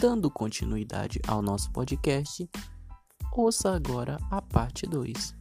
Dando 0.00 0.30
continuidade 0.30 1.22
ao 1.26 1.40
nosso 1.40 1.72
podcast, 1.72 2.46
ouça 3.32 3.74
agora 3.74 4.18
a 4.30 4.42
parte 4.42 4.86
2. 4.86 5.34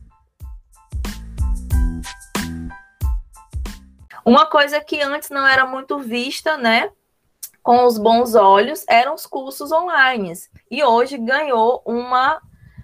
Uma 4.24 4.46
coisa 4.46 4.80
que 4.80 5.02
antes 5.02 5.30
não 5.30 5.46
era 5.46 5.66
muito 5.66 6.00
vista, 6.00 6.58
né, 6.58 6.90
com 7.62 7.86
os 7.86 7.98
bons 7.98 8.34
olhos, 8.34 8.86
eram 8.88 9.14
os 9.16 9.26
cursos 9.26 9.74
online. 9.74 10.32
E 10.72 10.82
hoje 10.82 11.18
ganhou 11.18 11.82
uma, 11.86 12.42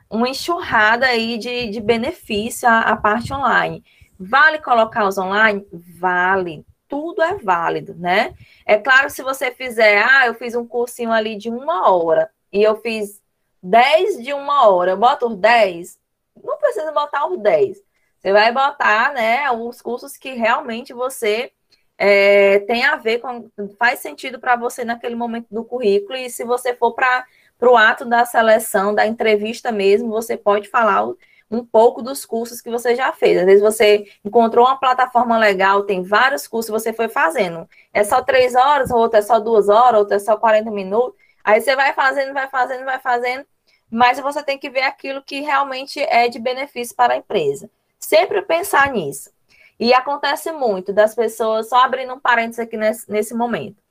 uma 0.10 0.28
enxurrada 0.28 1.06
aí 1.06 1.38
de, 1.38 1.70
de 1.70 1.80
benefício 1.80 2.68
a, 2.68 2.82
a 2.82 2.98
parte 2.98 3.34
online. 3.34 3.82
Vale 4.20 4.60
colocar 4.60 5.08
os 5.08 5.18
online? 5.18 5.66
Vale. 5.98 6.66
Tudo 6.92 7.22
é 7.22 7.38
válido, 7.38 7.96
né? 7.96 8.36
É 8.66 8.78
claro, 8.78 9.10
se 9.10 9.24
você 9.24 9.50
fizer, 9.50 10.04
ah, 10.06 10.28
eu 10.28 10.34
fiz 10.34 10.56
um 10.56 10.68
cursinho 10.68 11.10
ali 11.10 11.38
de 11.38 11.50
uma 11.50 11.90
hora 11.90 12.30
e 12.52 12.62
eu 12.62 12.76
fiz 12.82 13.22
10 13.64 14.22
de 14.22 14.34
uma 14.34 14.68
hora, 14.68 14.92
eu 14.92 14.98
boto 14.98 15.28
os 15.30 15.38
10, 15.38 15.98
não 16.44 16.58
precisa 16.58 16.92
botar 16.92 17.28
os 17.28 17.40
10. 17.40 17.78
Você 18.20 18.34
vai 18.34 18.52
botar, 18.52 19.14
né, 19.14 19.50
os 19.52 19.82
cursos 19.82 20.18
que 20.18 20.34
realmente 20.34 20.92
você 20.94 21.54
é, 21.98 22.60
tem 22.60 22.84
a 22.84 22.98
ver 22.98 23.20
com, 23.20 23.50
faz 23.80 24.00
sentido 24.00 24.38
para 24.38 24.58
você 24.58 24.84
naquele 24.84 25.16
momento 25.16 25.48
do 25.50 25.64
currículo, 25.64 26.18
e 26.18 26.30
se 26.30 26.44
você 26.44 26.76
for 26.76 26.94
para 26.94 27.26
o 27.62 27.78
ato 27.78 28.04
da 28.04 28.26
seleção, 28.26 28.94
da 28.94 29.08
entrevista 29.08 29.72
mesmo, 29.72 30.10
você 30.10 30.36
pode 30.36 30.68
falar 30.68 31.08
um 31.52 31.66
pouco 31.66 32.02
dos 32.02 32.26
cursos 32.26 32.62
que 32.62 32.72
você 32.72 32.96
já 32.96 33.12
fez. 33.12 33.38
Às 33.38 33.46
vezes 33.46 33.62
você 33.62 34.06
encontrou 34.24 34.66
uma 34.66 34.80
plataforma 34.80 35.38
legal, 35.38 35.84
tem 35.84 36.02
vários 36.02 36.48
cursos, 36.48 36.72
você 36.72 36.94
foi 36.94 37.10
fazendo. 37.10 37.68
É 37.94 38.04
só 38.06 38.22
três 38.22 38.56
horas, 38.56 38.90
outro 38.90 39.20
é 39.20 39.22
só 39.22 39.38
duas 39.40 39.68
horas, 39.68 40.00
outro 40.00 40.16
é 40.16 40.20
só 40.20 40.38
40 40.38 40.72
minutos. 40.72 41.20
Aí 41.44 41.60
você 41.60 41.76
vai 41.76 41.94
fazendo, 41.94 42.34
vai 42.34 42.48
fazendo, 42.48 42.86
vai 42.86 43.00
fazendo, 43.00 43.46
mas 43.90 44.20
você 44.20 44.42
tem 44.42 44.58
que 44.58 44.70
ver 44.70 44.84
aquilo 44.84 45.22
que 45.22 45.42
realmente 45.42 46.00
é 46.00 46.30
de 46.30 46.40
benefício 46.40 46.96
para 46.96 47.14
a 47.14 47.18
empresa. 47.18 47.70
Sempre 48.00 48.42
pensar 48.44 48.90
nisso. 48.92 49.30
E 49.78 49.94
acontece 49.94 50.52
muito 50.52 50.94
das 50.94 51.14
pessoas, 51.14 51.68
só 51.68 51.84
abrindo 51.84 52.14
um 52.14 52.20
parênteses 52.20 52.60
aqui 52.60 52.78
nesse, 52.78 53.12
nesse 53.12 53.34
momento. 53.34 53.82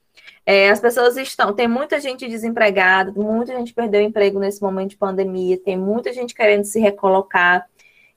É, 0.44 0.70
as 0.70 0.80
pessoas 0.80 1.16
estão, 1.16 1.52
tem 1.52 1.68
muita 1.68 2.00
gente 2.00 2.26
desempregada, 2.26 3.12
muita 3.12 3.56
gente 3.56 3.72
perdeu 3.72 4.00
emprego 4.00 4.38
nesse 4.38 4.60
momento 4.62 4.90
de 4.90 4.96
pandemia, 4.96 5.58
tem 5.58 5.76
muita 5.76 6.12
gente 6.12 6.34
querendo 6.34 6.64
se 6.64 6.80
recolocar. 6.80 7.66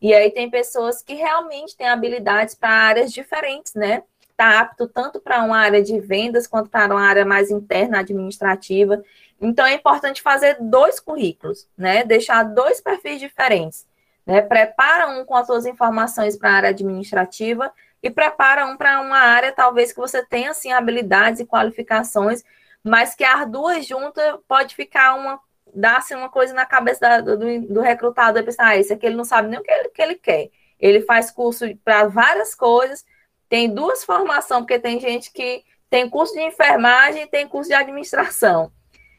E 0.01 0.13
aí 0.13 0.31
tem 0.31 0.49
pessoas 0.49 1.01
que 1.01 1.13
realmente 1.13 1.77
têm 1.77 1.87
habilidades 1.87 2.55
para 2.55 2.69
áreas 2.69 3.11
diferentes, 3.13 3.73
né? 3.73 4.03
Está 4.29 4.59
apto 4.59 4.87
tanto 4.87 5.19
para 5.19 5.43
uma 5.43 5.57
área 5.57 5.81
de 5.81 5.99
vendas 5.99 6.47
quanto 6.47 6.69
para 6.69 6.93
uma 6.93 7.05
área 7.05 7.23
mais 7.23 7.51
interna, 7.51 7.99
administrativa. 7.99 9.03
Então 9.39 9.65
é 9.65 9.73
importante 9.73 10.21
fazer 10.21 10.57
dois 10.59 10.99
currículos, 10.99 11.67
né? 11.77 12.03
Deixar 12.03 12.43
dois 12.43 12.81
perfis 12.81 13.19
diferentes. 13.19 13.85
Né? 14.25 14.41
Prepara 14.41 15.07
um 15.09 15.25
com 15.25 15.35
as 15.35 15.45
suas 15.45 15.65
informações 15.65 16.37
para 16.37 16.49
a 16.49 16.53
área 16.53 16.69
administrativa 16.69 17.71
e 18.03 18.11
prepara 18.11 18.65
um 18.65 18.75
para 18.75 18.99
uma 18.99 19.17
área, 19.17 19.53
talvez, 19.53 19.93
que 19.93 19.99
você 19.99 20.23
tenha, 20.25 20.51
assim, 20.51 20.73
habilidades 20.73 21.39
e 21.39 21.45
qualificações, 21.45 22.43
mas 22.83 23.15
que 23.15 23.23
as 23.23 23.49
duas 23.49 23.87
juntas 23.87 24.37
pode 24.45 24.75
ficar 24.75 25.15
uma, 25.15 25.39
dar-se 25.73 26.13
uma 26.13 26.27
coisa 26.27 26.53
na 26.53 26.65
cabeça 26.65 27.21
do, 27.21 27.37
do 27.61 27.79
recrutador, 27.79 28.43
pensar, 28.43 28.67
ah, 28.67 28.77
esse 28.77 28.91
aqui 28.91 29.05
ele 29.05 29.15
não 29.15 29.23
sabe 29.23 29.47
nem 29.47 29.57
o 29.57 29.63
que 29.63 29.71
ele, 29.71 29.89
que 29.89 30.01
ele 30.01 30.15
quer. 30.15 30.49
Ele 30.77 30.99
faz 31.01 31.31
curso 31.31 31.65
para 31.77 32.05
várias 32.07 32.53
coisas, 32.53 33.05
tem 33.47 33.73
duas 33.73 34.03
formações, 34.03 34.61
porque 34.61 34.77
tem 34.77 34.99
gente 34.99 35.31
que 35.31 35.63
tem 35.89 36.09
curso 36.09 36.33
de 36.33 36.41
enfermagem 36.41 37.23
e 37.23 37.27
tem 37.27 37.47
curso 37.47 37.69
de 37.69 37.75
administração. 37.75 38.69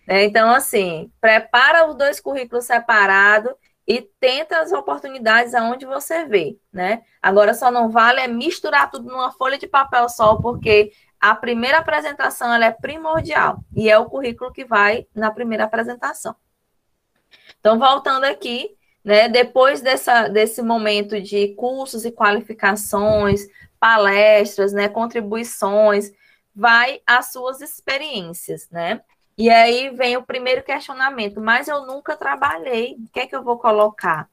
Né? 0.07 0.25
Então, 0.25 0.51
assim, 0.51 1.11
prepara 1.23 1.89
os 1.89 1.95
dois 1.95 2.21
currículos 2.21 2.67
separados 2.67 3.55
e 3.87 4.01
tenta 4.19 4.61
as 4.61 4.73
oportunidades 4.73 5.55
aonde 5.55 5.85
você 5.85 6.25
vê, 6.25 6.59
né? 6.73 7.03
Agora 7.21 7.53
só 7.53 7.71
não 7.71 7.91
vale 7.91 8.21
é 8.21 8.27
misturar 8.27 8.91
tudo 8.91 9.11
numa 9.11 9.31
folha 9.33 9.59
de 9.59 9.67
papel 9.67 10.09
só, 10.09 10.37
porque 10.37 10.93
a 11.21 11.35
primeira 11.35 11.79
apresentação 11.79 12.53
ela 12.53 12.65
é 12.65 12.71
primordial 12.71 13.63
e 13.77 13.91
é 13.91 13.99
o 13.99 14.07
currículo 14.07 14.53
que 14.53 14.65
vai 14.65 15.07
na 15.15 15.31
primeira 15.31 15.65
apresentação. 15.65 16.35
Então, 17.61 17.79
voltando 17.79 18.25
aqui, 18.25 18.77
né? 19.05 19.29
Depois 19.29 19.81
dessa, 19.83 20.29
desse 20.29 20.63
momento 20.63 21.21
de 21.21 21.49
cursos 21.55 22.05
e 22.05 22.13
qualificações, 22.13 23.47
palestras, 23.79 24.73
né? 24.73 24.89
Contribuições, 24.89 26.11
vai 26.55 27.03
as 27.07 27.33
suas 27.33 27.61
experiências, 27.61 28.69
né? 28.71 29.03
E 29.37 29.51
aí 29.51 29.91
vem 29.91 30.17
o 30.17 30.23
primeiro 30.23 30.63
questionamento, 30.63 31.41
mas 31.41 31.67
eu 31.67 31.87
nunca 31.87 32.17
trabalhei, 32.17 32.95
o 32.95 33.13
que 33.13 33.21
é 33.21 33.27
que 33.27 33.35
eu 33.35 33.43
vou 33.43 33.59
colocar? 33.59 34.29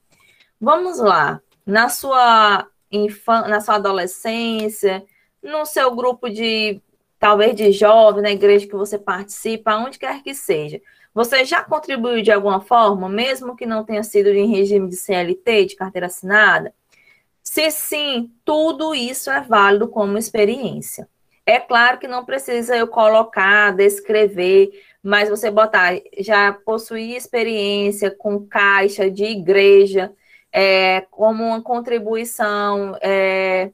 Vamos 0.60 1.00
lá, 1.00 1.42
na 1.66 1.90
sua 1.90 2.68
infância, 2.92 3.50
na 3.50 3.62
sua 3.62 3.76
adolescência, 3.76 5.04
no 5.42 5.66
seu 5.66 5.96
grupo 5.96 6.30
de, 6.30 6.80
talvez 7.18 7.56
de 7.56 7.72
jovens, 7.72 8.22
na 8.22 8.32
igreja 8.32 8.68
que 8.68 8.76
você 8.76 9.00
participa, 9.00 9.76
onde 9.76 9.98
quer 9.98 10.22
que 10.22 10.36
seja, 10.36 10.80
você 11.14 11.44
já 11.44 11.64
contribuiu 11.64 12.22
de 12.22 12.32
alguma 12.32 12.62
forma, 12.62 13.10
mesmo 13.10 13.56
que 13.56 13.66
não 13.66 13.84
tenha 13.84 14.04
sido 14.04 14.30
em 14.30 14.52
regime 14.52 14.88
de 14.88 14.96
CLT, 14.96 15.66
de 15.66 15.76
carteira 15.76 16.08
assinada? 16.08 16.74
Se 17.44 17.70
sim, 17.72 18.32
tudo 18.46 18.96
isso 18.96 19.30
é 19.30 19.42
válido 19.42 19.88
como 19.88 20.18
experiência. 20.18 21.10
É 21.46 21.60
claro 21.60 22.00
que 22.00 22.08
não 22.08 22.24
precisa 22.24 22.78
eu 22.78 22.88
colocar, 22.88 23.76
descrever, 23.76 24.72
mas 25.04 25.30
você 25.30 25.50
botar, 25.50 25.94
já 26.20 26.54
possuir 26.54 27.16
experiência 27.16 28.12
com 28.12 28.46
caixa 28.46 29.10
de 29.10 29.26
igreja, 29.26 30.14
é, 30.52 31.02
como 31.10 31.44
uma 31.44 31.62
contribuição, 31.62 32.96
é, 33.02 33.72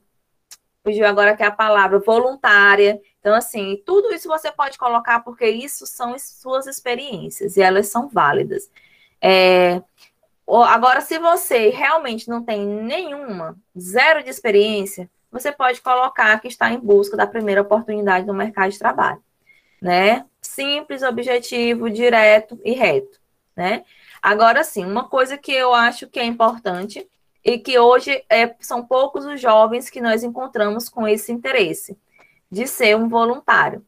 fugiu 0.84 1.06
agora 1.06 1.36
que 1.36 1.44
é 1.44 1.48
a 1.48 1.52
palavra, 1.52 2.00
voluntária. 2.00 3.02
Então, 3.20 3.36
assim, 3.36 3.82
tudo 3.86 4.14
isso 4.14 4.28
você 4.30 4.52
pode 4.52 4.78
colocar, 4.78 5.20
porque 5.20 5.46
isso 5.48 5.86
são 5.86 6.18
suas 6.18 6.66
experiências 6.66 7.58
e 7.58 7.62
elas 7.62 7.88
são 7.88 8.08
válidas. 8.08 8.70
É, 9.22 9.82
agora, 10.48 11.02
se 11.02 11.20
você 11.20 11.70
realmente 11.70 12.30
não 12.30 12.44
tem 12.44 12.66
nenhuma, 12.66 13.58
zero 13.78 14.24
de 14.24 14.30
experiência, 14.30 15.10
você 15.30 15.52
pode 15.52 15.82
colocar 15.82 16.40
que 16.40 16.48
está 16.48 16.72
em 16.72 16.80
busca 16.80 17.18
da 17.18 17.28
primeira 17.28 17.62
oportunidade 17.62 18.26
no 18.26 18.34
mercado 18.34 18.72
de 18.72 18.80
trabalho, 18.80 19.22
né? 19.82 20.26
Simples, 20.58 21.04
objetivo, 21.04 21.88
direto 21.88 22.60
e 22.66 22.72
reto, 22.72 23.20
né? 23.56 23.86
Agora 24.20 24.64
sim, 24.64 24.84
uma 24.84 25.08
coisa 25.08 25.38
que 25.38 25.52
eu 25.52 25.72
acho 25.72 26.08
que 26.08 26.20
é 26.20 26.26
importante 26.26 27.08
e 27.46 27.60
que 27.60 27.78
hoje 27.78 28.26
é, 28.28 28.56
são 28.60 28.84
poucos 28.84 29.24
os 29.24 29.40
jovens 29.40 29.88
que 29.88 30.02
nós 30.02 30.24
encontramos 30.24 30.90
com 30.90 31.08
esse 31.08 31.32
interesse 31.32 31.96
de 32.52 32.66
ser 32.66 32.98
um 32.98 33.08
voluntário, 33.08 33.86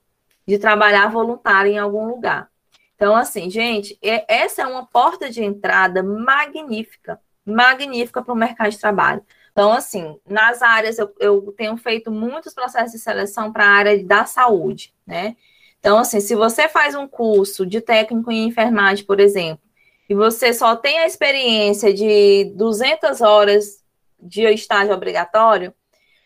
de 0.47 0.59
trabalhar 0.59 1.08
voluntário 1.09 1.72
em 1.72 1.79
algum 1.79 2.08
lugar. 2.08 2.52
Então, 2.96 3.16
assim, 3.16 3.50
gente, 3.50 3.97
essa 4.28 4.62
é 4.62 4.68
uma 4.68 4.85
porta 4.85 5.28
de 5.28 5.44
entrada 5.44 6.03
magnífica, 6.03 7.19
magnífica 7.44 8.22
para 8.22 8.34
o 8.34 8.38
mercado 8.38 8.69
de 8.69 8.78
trabalho. 8.78 9.24
Então, 9.52 9.72
assim, 9.72 10.19
nas 10.29 10.62
áreas, 10.62 11.00
eu, 11.00 11.12
eu 11.19 11.52
tenho 11.58 11.75
feito 11.78 12.12
muitos 12.12 12.53
processos 12.53 12.91
de 12.91 13.00
seleção 13.00 13.52
para 13.52 13.66
a 13.66 13.72
área 13.72 14.06
da 14.06 14.25
saúde, 14.25 14.94
né? 15.08 15.35
Então, 15.79 15.97
assim, 15.97 16.19
se 16.19 16.35
você 16.35 16.67
faz 16.67 16.94
um 16.94 17.07
curso 17.07 17.66
de 17.66 17.79
técnico 17.81 18.31
em 18.31 18.47
enfermagem, 18.47 19.06
por 19.06 19.19
exemplo, 19.19 19.63
e 20.09 20.16
você 20.16 20.53
só 20.53 20.75
tem 20.75 21.00
a 21.00 21.06
experiência 21.06 21.94
de 21.94 22.51
200 22.56 23.22
horas 23.22 23.84
de 24.19 24.44
estágio 24.44 24.94
obrigatório, 24.94 25.73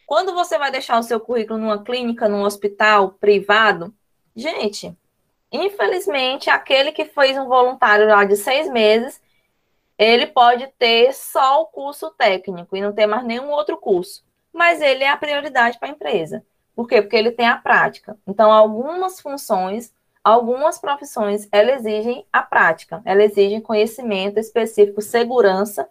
quando 0.08 0.34
você 0.34 0.58
vai 0.58 0.72
deixar 0.72 1.00
o 1.00 1.03
seu 1.03 1.20
currículo 1.20 1.59
numa 1.59 1.84
clínica, 1.84 2.28
num 2.28 2.44
hospital 2.44 3.11
privado, 3.11 3.94
gente, 4.35 4.96
infelizmente, 5.52 6.50
aquele 6.50 6.91
que 6.91 7.05
fez 7.05 7.38
um 7.38 7.47
voluntário 7.47 8.08
lá 8.08 8.26
de 8.26 8.35
seis 8.35 8.70
meses, 8.70 9.22
ele 9.97 10.28
pode 10.28 10.67
ter 10.79 11.14
só 11.14 11.61
o 11.61 11.67
curso 11.67 12.09
técnico 12.11 12.76
e 12.76 12.82
não 12.82 12.94
ter 12.94 13.05
mais 13.05 13.23
nenhum 13.23 13.52
outro 13.52 13.78
curso, 13.78 14.23
mas 14.52 14.82
ele 14.82 15.03
é 15.03 15.09
a 15.09 15.17
prioridade 15.17 15.78
para 15.78 15.90
a 15.90 15.91
empresa. 15.91 16.44
Por 16.75 16.87
quê? 16.87 17.02
Porque 17.02 17.16
ele 17.16 17.31
tem 17.31 17.47
a 17.47 17.58
prática. 17.58 18.17
Então, 18.28 18.52
algumas 18.52 19.20
funções, 19.22 19.93
algumas 20.23 20.79
profissões, 20.79 21.47
elas 21.52 21.85
exigem 21.85 22.25
a 22.31 22.41
prática, 22.41 23.02
elas 23.05 23.31
exigem 23.31 23.61
conhecimento 23.61 24.40
específico, 24.40 25.02
segurança, 25.02 25.87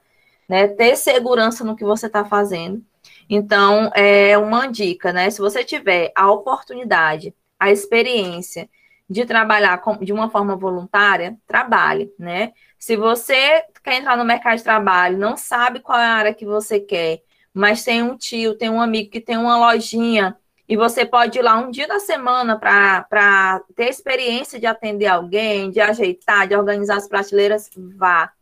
né? 0.49 0.69
Ter 0.69 0.97
segurança 0.97 1.65
no 1.65 1.77
que 1.77 1.85
você 1.85 2.07
está 2.07 2.25
fazendo. 2.25 2.83
Então, 3.29 3.91
é 3.95 4.37
uma 4.39 4.67
dica, 4.67 5.13
né? 5.13 5.31
Se 5.31 5.41
você 5.41 5.65
tiver 5.65 6.13
a 6.15 6.31
oportunidade, 6.31 7.35
a 7.59 7.71
experiência 7.71 8.69
de 9.09 9.25
trabalhar 9.25 9.79
com, 9.81 9.97
de 9.99 10.13
uma 10.13 10.31
forma 10.31 10.57
voluntária, 10.57 11.37
trabalhe, 11.47 12.13
né? 12.19 12.53
Se 12.79 12.97
você 12.97 13.65
quer 13.83 13.97
entrar 13.99 14.17
no 14.17 14.25
mercado 14.25 14.57
de 14.57 14.65
trabalho, 14.65 15.19
não 15.19 15.37
sabe 15.37 15.81
qual 15.81 15.99
é 15.99 16.05
a 16.05 16.15
área 16.15 16.35
que 16.35 16.45
você 16.47 16.81
quer, 16.81 17.23
mas 17.55 17.85
tem 17.85 18.03
um 18.03 18.17
tio, 18.17 18.57
tem 18.57 18.71
um 18.71 18.81
amigo 18.81 19.11
que 19.11 19.21
tem 19.21 19.37
uma 19.37 19.57
lojinha 19.57 20.37
e 20.69 20.77
você 20.77 21.05
pode 21.05 21.39
ir 21.39 21.43
lá 21.43 21.57
um 21.57 21.71
dia 21.71 21.87
da 21.87 21.99
semana 21.99 22.59
para 22.59 23.61
ter 23.75 23.89
experiência 23.89 24.59
de 24.59 24.67
atender 24.67 25.07
alguém, 25.07 25.71
de 25.71 25.81
ajeitar, 25.81 26.47
de 26.47 26.55
organizar 26.55 26.97
as 26.97 27.09
prateleiras, 27.09 27.71
vá. 27.77 28.33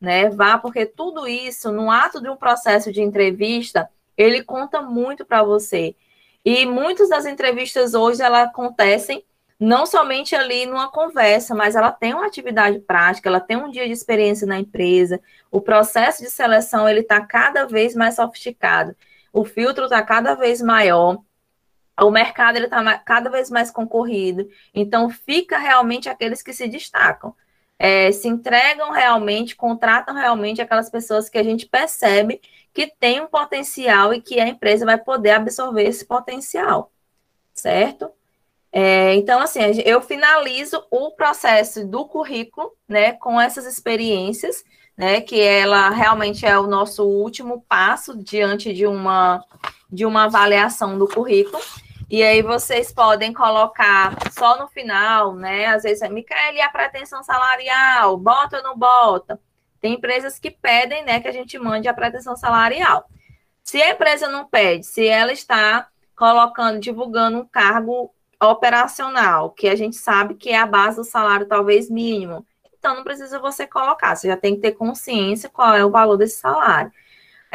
Né? 0.00 0.28
Vá, 0.30 0.58
porque 0.58 0.84
tudo 0.86 1.26
isso, 1.26 1.70
no 1.70 1.90
ato 1.90 2.20
de 2.20 2.28
um 2.28 2.36
processo 2.36 2.92
de 2.92 3.02
entrevista, 3.02 3.88
ele 4.16 4.42
conta 4.42 4.82
muito 4.82 5.24
para 5.24 5.42
você. 5.42 5.94
E 6.44 6.64
muitas 6.64 7.08
das 7.08 7.26
entrevistas 7.26 7.94
hoje, 7.94 8.22
elas 8.22 8.48
acontecem 8.48 9.24
não 9.58 9.86
somente 9.86 10.34
ali 10.34 10.66
numa 10.66 10.90
conversa, 10.90 11.54
mas 11.54 11.74
ela 11.74 11.90
tem 11.90 12.14
uma 12.14 12.26
atividade 12.26 12.78
prática, 12.80 13.28
ela 13.28 13.40
tem 13.40 13.56
um 13.56 13.70
dia 13.70 13.86
de 13.86 13.92
experiência 13.92 14.46
na 14.46 14.58
empresa, 14.58 15.20
o 15.50 15.60
processo 15.60 16.22
de 16.22 16.30
seleção 16.30 16.88
ele 16.88 17.00
está 17.00 17.20
cada 17.22 17.64
vez 17.64 17.94
mais 17.94 18.16
sofisticado, 18.16 18.94
o 19.32 19.44
filtro 19.44 19.84
está 19.84 20.02
cada 20.02 20.34
vez 20.34 20.60
maior, 20.60 21.18
o 22.00 22.10
mercado 22.10 22.58
está 22.58 22.98
cada 22.98 23.30
vez 23.30 23.50
mais 23.50 23.70
concorrido, 23.70 24.48
então 24.74 25.08
fica 25.08 25.58
realmente 25.58 26.08
aqueles 26.08 26.42
que 26.42 26.52
se 26.52 26.68
destacam. 26.68 27.34
É, 27.78 28.10
se 28.10 28.26
entregam 28.26 28.90
realmente, 28.90 29.54
contratam 29.54 30.14
realmente 30.14 30.62
aquelas 30.62 30.88
pessoas 30.88 31.28
que 31.28 31.36
a 31.36 31.42
gente 31.42 31.66
percebe 31.66 32.40
que 32.72 32.86
tem 32.86 33.20
um 33.20 33.26
potencial 33.26 34.14
e 34.14 34.20
que 34.20 34.40
a 34.40 34.48
empresa 34.48 34.86
vai 34.86 34.98
poder 34.98 35.30
absorver 35.30 35.84
esse 35.84 36.04
potencial, 36.04 36.90
certo? 37.54 38.10
É, 38.70 39.14
então, 39.14 39.40
assim, 39.40 39.60
eu 39.86 40.02
finalizo 40.02 40.84
o 40.90 41.10
processo 41.12 41.86
do 41.86 42.06
currículo, 42.06 42.72
né, 42.86 43.12
com 43.12 43.40
essas 43.40 43.64
experiências, 43.64 44.62
né, 44.96 45.20
que 45.22 45.40
ela 45.40 45.88
realmente 45.88 46.44
é 46.44 46.58
o 46.58 46.66
nosso 46.66 47.04
último 47.04 47.64
passo 47.66 48.16
diante 48.16 48.74
de 48.74 48.86
uma, 48.86 49.42
de 49.90 50.04
uma 50.04 50.24
avaliação 50.24 50.98
do 50.98 51.08
currículo. 51.08 51.58
E 52.08 52.22
aí 52.22 52.40
vocês 52.40 52.92
podem 52.92 53.32
colocar 53.32 54.16
só 54.30 54.58
no 54.58 54.68
final, 54.68 55.34
né, 55.34 55.66
às 55.66 55.82
vezes, 55.82 56.08
Micaela, 56.08 56.56
e 56.56 56.60
a 56.60 56.70
pretensão 56.70 57.22
salarial, 57.24 58.16
bota 58.16 58.58
ou 58.58 58.62
não 58.62 58.78
bota? 58.78 59.40
Tem 59.80 59.94
empresas 59.94 60.38
que 60.38 60.50
pedem, 60.50 61.04
né, 61.04 61.18
que 61.20 61.26
a 61.26 61.32
gente 61.32 61.58
mande 61.58 61.88
a 61.88 61.94
pretensão 61.94 62.36
salarial. 62.36 63.08
Se 63.64 63.82
a 63.82 63.90
empresa 63.90 64.28
não 64.28 64.46
pede, 64.46 64.86
se 64.86 65.04
ela 65.06 65.32
está 65.32 65.88
colocando, 66.16 66.78
divulgando 66.78 67.38
um 67.38 67.46
cargo 67.46 68.14
operacional, 68.40 69.50
que 69.50 69.68
a 69.68 69.74
gente 69.74 69.96
sabe 69.96 70.34
que 70.34 70.50
é 70.50 70.58
a 70.58 70.66
base 70.66 70.98
do 70.98 71.04
salário 71.04 71.46
talvez 71.46 71.90
mínimo. 71.90 72.46
Então 72.78 72.94
não 72.94 73.02
precisa 73.02 73.40
você 73.40 73.66
colocar, 73.66 74.14
você 74.14 74.28
já 74.28 74.36
tem 74.36 74.54
que 74.54 74.60
ter 74.60 74.72
consciência 74.72 75.48
qual 75.48 75.74
é 75.74 75.84
o 75.84 75.90
valor 75.90 76.16
desse 76.16 76.38
salário. 76.38 76.92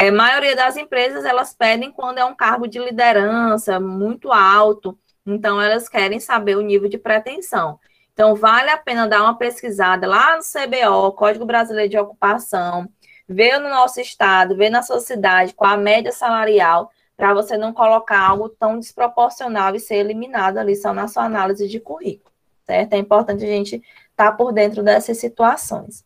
É, 0.01 0.07
a 0.07 0.11
maioria 0.11 0.55
das 0.55 0.77
empresas 0.77 1.23
elas 1.23 1.53
pedem 1.53 1.91
quando 1.91 2.17
é 2.17 2.25
um 2.25 2.33
cargo 2.33 2.67
de 2.67 2.79
liderança 2.79 3.79
muito 3.79 4.31
alto, 4.31 4.97
então 5.23 5.61
elas 5.61 5.87
querem 5.87 6.19
saber 6.19 6.57
o 6.57 6.61
nível 6.61 6.89
de 6.89 6.97
pretensão. 6.97 7.79
Então 8.11 8.33
vale 8.33 8.71
a 8.71 8.77
pena 8.77 9.07
dar 9.07 9.21
uma 9.21 9.37
pesquisada 9.37 10.07
lá 10.07 10.35
no 10.35 10.41
CBO, 10.41 11.11
Código 11.11 11.45
Brasileiro 11.45 11.91
de 11.91 11.99
Ocupação, 11.99 12.89
ver 13.29 13.59
no 13.59 13.69
nosso 13.69 14.01
estado, 14.01 14.57
ver 14.57 14.71
na 14.71 14.81
sua 14.81 14.99
cidade 14.99 15.53
qual 15.53 15.73
a 15.73 15.77
média 15.77 16.11
salarial 16.11 16.89
para 17.15 17.31
você 17.35 17.55
não 17.55 17.71
colocar 17.71 18.27
algo 18.27 18.49
tão 18.49 18.79
desproporcional 18.79 19.75
e 19.75 19.79
ser 19.79 19.97
eliminado 19.97 20.57
ali 20.57 20.75
só 20.75 20.91
na 20.91 21.07
sua 21.07 21.25
análise 21.25 21.67
de 21.67 21.79
currículo, 21.79 22.33
certo? 22.65 22.93
É 22.93 22.97
importante 22.97 23.43
a 23.43 23.47
gente 23.47 23.75
estar 23.75 24.31
tá 24.31 24.31
por 24.31 24.51
dentro 24.51 24.81
dessas 24.81 25.19
situações. 25.19 26.03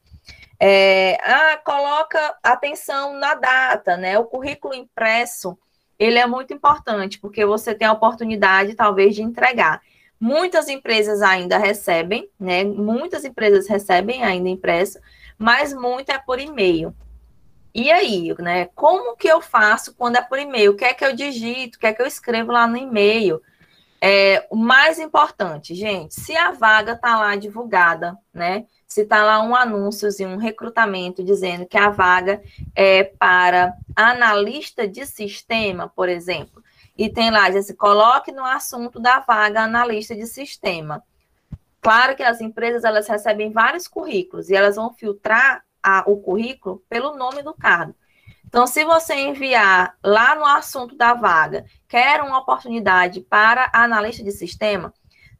É, 0.67 1.19
ah, 1.21 1.57
coloca 1.63 2.35
atenção 2.41 3.13
na 3.13 3.35
data, 3.35 3.95
né? 3.95 4.17
O 4.17 4.25
currículo 4.25 4.73
impresso, 4.73 5.55
ele 5.99 6.17
é 6.17 6.25
muito 6.25 6.55
importante, 6.55 7.19
porque 7.19 7.45
você 7.45 7.75
tem 7.75 7.87
a 7.87 7.91
oportunidade, 7.91 8.73
talvez, 8.73 9.13
de 9.13 9.21
entregar. 9.21 9.79
Muitas 10.19 10.67
empresas 10.67 11.21
ainda 11.21 11.59
recebem, 11.59 12.27
né? 12.39 12.63
Muitas 12.63 13.23
empresas 13.23 13.67
recebem 13.67 14.23
ainda 14.23 14.49
impresso, 14.49 14.97
mas 15.37 15.71
muito 15.71 16.09
é 16.09 16.17
por 16.17 16.39
e-mail. 16.39 16.95
E 17.71 17.91
aí, 17.91 18.33
né? 18.39 18.65
Como 18.73 19.15
que 19.15 19.27
eu 19.27 19.41
faço 19.41 19.93
quando 19.93 20.15
é 20.15 20.21
por 20.23 20.39
e-mail? 20.39 20.71
O 20.71 20.75
que 20.75 20.85
é 20.85 20.95
que 20.95 21.05
eu 21.05 21.15
digito? 21.15 21.77
O 21.77 21.79
que 21.79 21.85
é 21.85 21.93
que 21.93 22.01
eu 22.01 22.07
escrevo 22.07 22.51
lá 22.51 22.65
no 22.65 22.75
e-mail? 22.75 23.39
É, 24.01 24.47
o 24.49 24.55
mais 24.55 24.97
importante, 24.97 25.75
gente, 25.75 26.15
se 26.15 26.35
a 26.35 26.51
vaga 26.51 26.93
está 26.93 27.19
lá 27.19 27.35
divulgada, 27.35 28.17
né? 28.33 28.65
Se 28.95 29.01
está 29.01 29.25
lá 29.25 29.43
um 29.43 29.53
anúncio 29.53 30.07
e 30.17 30.25
um 30.25 30.37
recrutamento 30.37 31.21
dizendo 31.21 31.65
que 31.65 31.77
a 31.77 31.89
vaga 31.89 32.41
é 32.73 33.03
para 33.03 33.75
analista 33.93 34.87
de 34.87 35.05
sistema, 35.05 35.89
por 35.89 36.07
exemplo, 36.07 36.63
e 36.97 37.09
tem 37.09 37.29
lá, 37.29 37.49
diz 37.49 37.65
assim, 37.65 37.75
coloque 37.75 38.31
no 38.31 38.45
assunto 38.45 38.97
da 38.97 39.19
vaga 39.19 39.63
analista 39.63 40.15
de 40.15 40.25
sistema. 40.25 41.03
Claro 41.81 42.15
que 42.15 42.23
as 42.23 42.39
empresas 42.39 42.85
elas 42.85 43.05
recebem 43.05 43.51
vários 43.51 43.85
currículos 43.85 44.49
e 44.49 44.55
elas 44.55 44.77
vão 44.77 44.93
filtrar 44.93 45.65
a, 45.83 46.05
o 46.07 46.15
currículo 46.21 46.81
pelo 46.87 47.17
nome 47.17 47.41
do 47.41 47.53
cargo. 47.53 47.93
Então, 48.45 48.65
se 48.65 48.85
você 48.85 49.13
enviar 49.13 49.97
lá 50.01 50.35
no 50.35 50.45
assunto 50.45 50.95
da 50.95 51.13
vaga, 51.13 51.65
quer 51.85 52.21
uma 52.21 52.39
oportunidade 52.39 53.19
para 53.19 53.69
analista 53.73 54.23
de 54.23 54.31
sistema, 54.31 54.93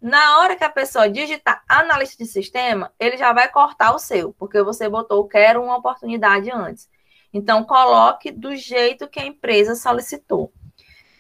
na 0.06 0.38
hora 0.38 0.56
que 0.56 0.64
a 0.64 0.70
pessoa 0.70 1.10
digitar 1.10 1.64
analista 1.68 2.24
de 2.24 2.30
sistema, 2.30 2.92
ele 3.00 3.18
já 3.18 3.34
vai 3.34 3.50
cortar 3.50 3.92
o 3.96 3.98
seu, 3.98 4.34
porque 4.38 4.62
você 4.62 4.88
botou 4.88 5.28
quero 5.28 5.64
uma 5.64 5.78
oportunidade 5.78 6.52
antes. 6.52 6.88
Então, 7.34 7.64
coloque 7.64 8.30
do 8.30 8.56
jeito 8.56 9.08
que 9.08 9.20
a 9.20 9.26
empresa 9.26 9.74
solicitou. 9.74 10.54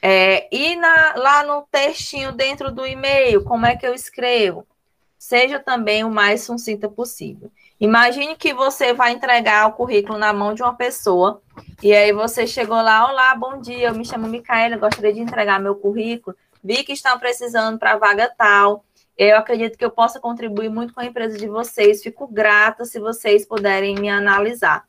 É, 0.03 0.47
e 0.55 0.75
na, 0.75 1.15
lá 1.15 1.43
no 1.43 1.63
textinho 1.63 2.31
dentro 2.31 2.71
do 2.71 2.85
e-mail, 2.85 3.43
como 3.43 3.65
é 3.65 3.75
que 3.75 3.87
eu 3.87 3.95
escrevo? 3.95 4.67
Seja 5.17 5.57
também 5.57 6.03
o 6.03 6.11
mais 6.11 6.43
sucinta 6.43 6.87
possível. 6.87 7.51
Imagine 7.79 8.35
que 8.35 8.53
você 8.53 8.93
vai 8.93 9.13
entregar 9.13 9.67
o 9.67 9.73
currículo 9.73 10.19
na 10.19 10.31
mão 10.31 10.53
de 10.53 10.61
uma 10.61 10.75
pessoa, 10.75 11.41
e 11.81 11.91
aí 11.91 12.13
você 12.13 12.45
chegou 12.45 12.79
lá, 12.79 13.09
olá, 13.09 13.33
bom 13.33 13.59
dia, 13.59 13.87
eu 13.87 13.95
me 13.95 14.05
chamo 14.05 14.27
Micaela, 14.27 14.77
gostaria 14.77 15.11
de 15.11 15.21
entregar 15.21 15.59
meu 15.59 15.73
currículo, 15.73 16.37
vi 16.65 16.83
que 16.83 16.93
estão 16.93 17.19
precisando 17.19 17.77
para 17.77 17.95
vaga 17.95 18.27
tal, 18.35 18.83
eu 19.15 19.37
acredito 19.37 19.77
que 19.77 19.85
eu 19.85 19.91
possa 19.91 20.19
contribuir 20.19 20.67
muito 20.67 20.95
com 20.95 20.99
a 20.99 21.05
empresa 21.05 21.37
de 21.37 21.47
vocês, 21.47 22.01
fico 22.01 22.27
grata 22.27 22.85
se 22.85 22.99
vocês 22.99 23.45
puderem 23.45 23.95
me 23.95 24.09
analisar. 24.09 24.83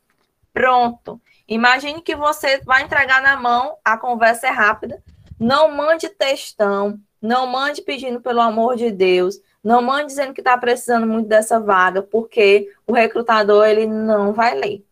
Pronto. 0.51 1.21
Imagine 1.47 2.01
que 2.01 2.15
você 2.15 2.59
vai 2.65 2.81
entregar 2.81 3.21
na 3.21 3.39
mão, 3.39 3.77
a 3.85 3.95
conversa 3.95 4.47
é 4.47 4.49
rápida, 4.49 5.01
não 5.39 5.71
mande 5.71 6.09
textão, 6.09 6.99
não 7.21 7.45
mande 7.45 7.83
pedindo 7.83 8.19
pelo 8.19 8.41
amor 8.41 8.75
de 8.75 8.89
Deus, 8.91 9.39
não 9.63 9.81
mande 9.81 10.07
dizendo 10.07 10.33
que 10.33 10.41
está 10.41 10.57
precisando 10.57 11.05
muito 11.05 11.27
dessa 11.27 11.59
vaga, 11.59 12.01
porque 12.01 12.73
o 12.87 12.93
recrutador 12.93 13.67
ele 13.67 13.85
não 13.85 14.33
vai 14.33 14.55
ler, 14.55 14.83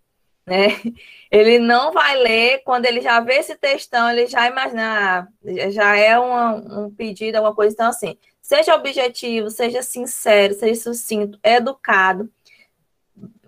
né? 0.46 0.68
Ele 1.32 1.60
não 1.60 1.92
vai 1.92 2.16
ler, 2.18 2.62
quando 2.64 2.86
ele 2.86 3.02
já 3.02 3.20
vê 3.20 3.36
esse 3.36 3.56
textão, 3.56 4.10
ele 4.10 4.25
já 4.28 4.48
imagina, 4.48 5.28
ah, 5.44 5.72
já 5.72 5.98
é 5.98 6.18
uma, 6.18 6.56
um 6.86 6.90
pedido, 6.90 7.36
alguma 7.36 7.54
coisa. 7.54 7.74
Então, 7.74 7.90
assim, 7.90 8.18
seja 8.42 8.75
objetivo, 8.75 9.50
seja 9.50 9.82
sincero, 9.82 10.54
seja 10.54 10.80
sucinto, 10.82 11.38
educado. 11.44 12.30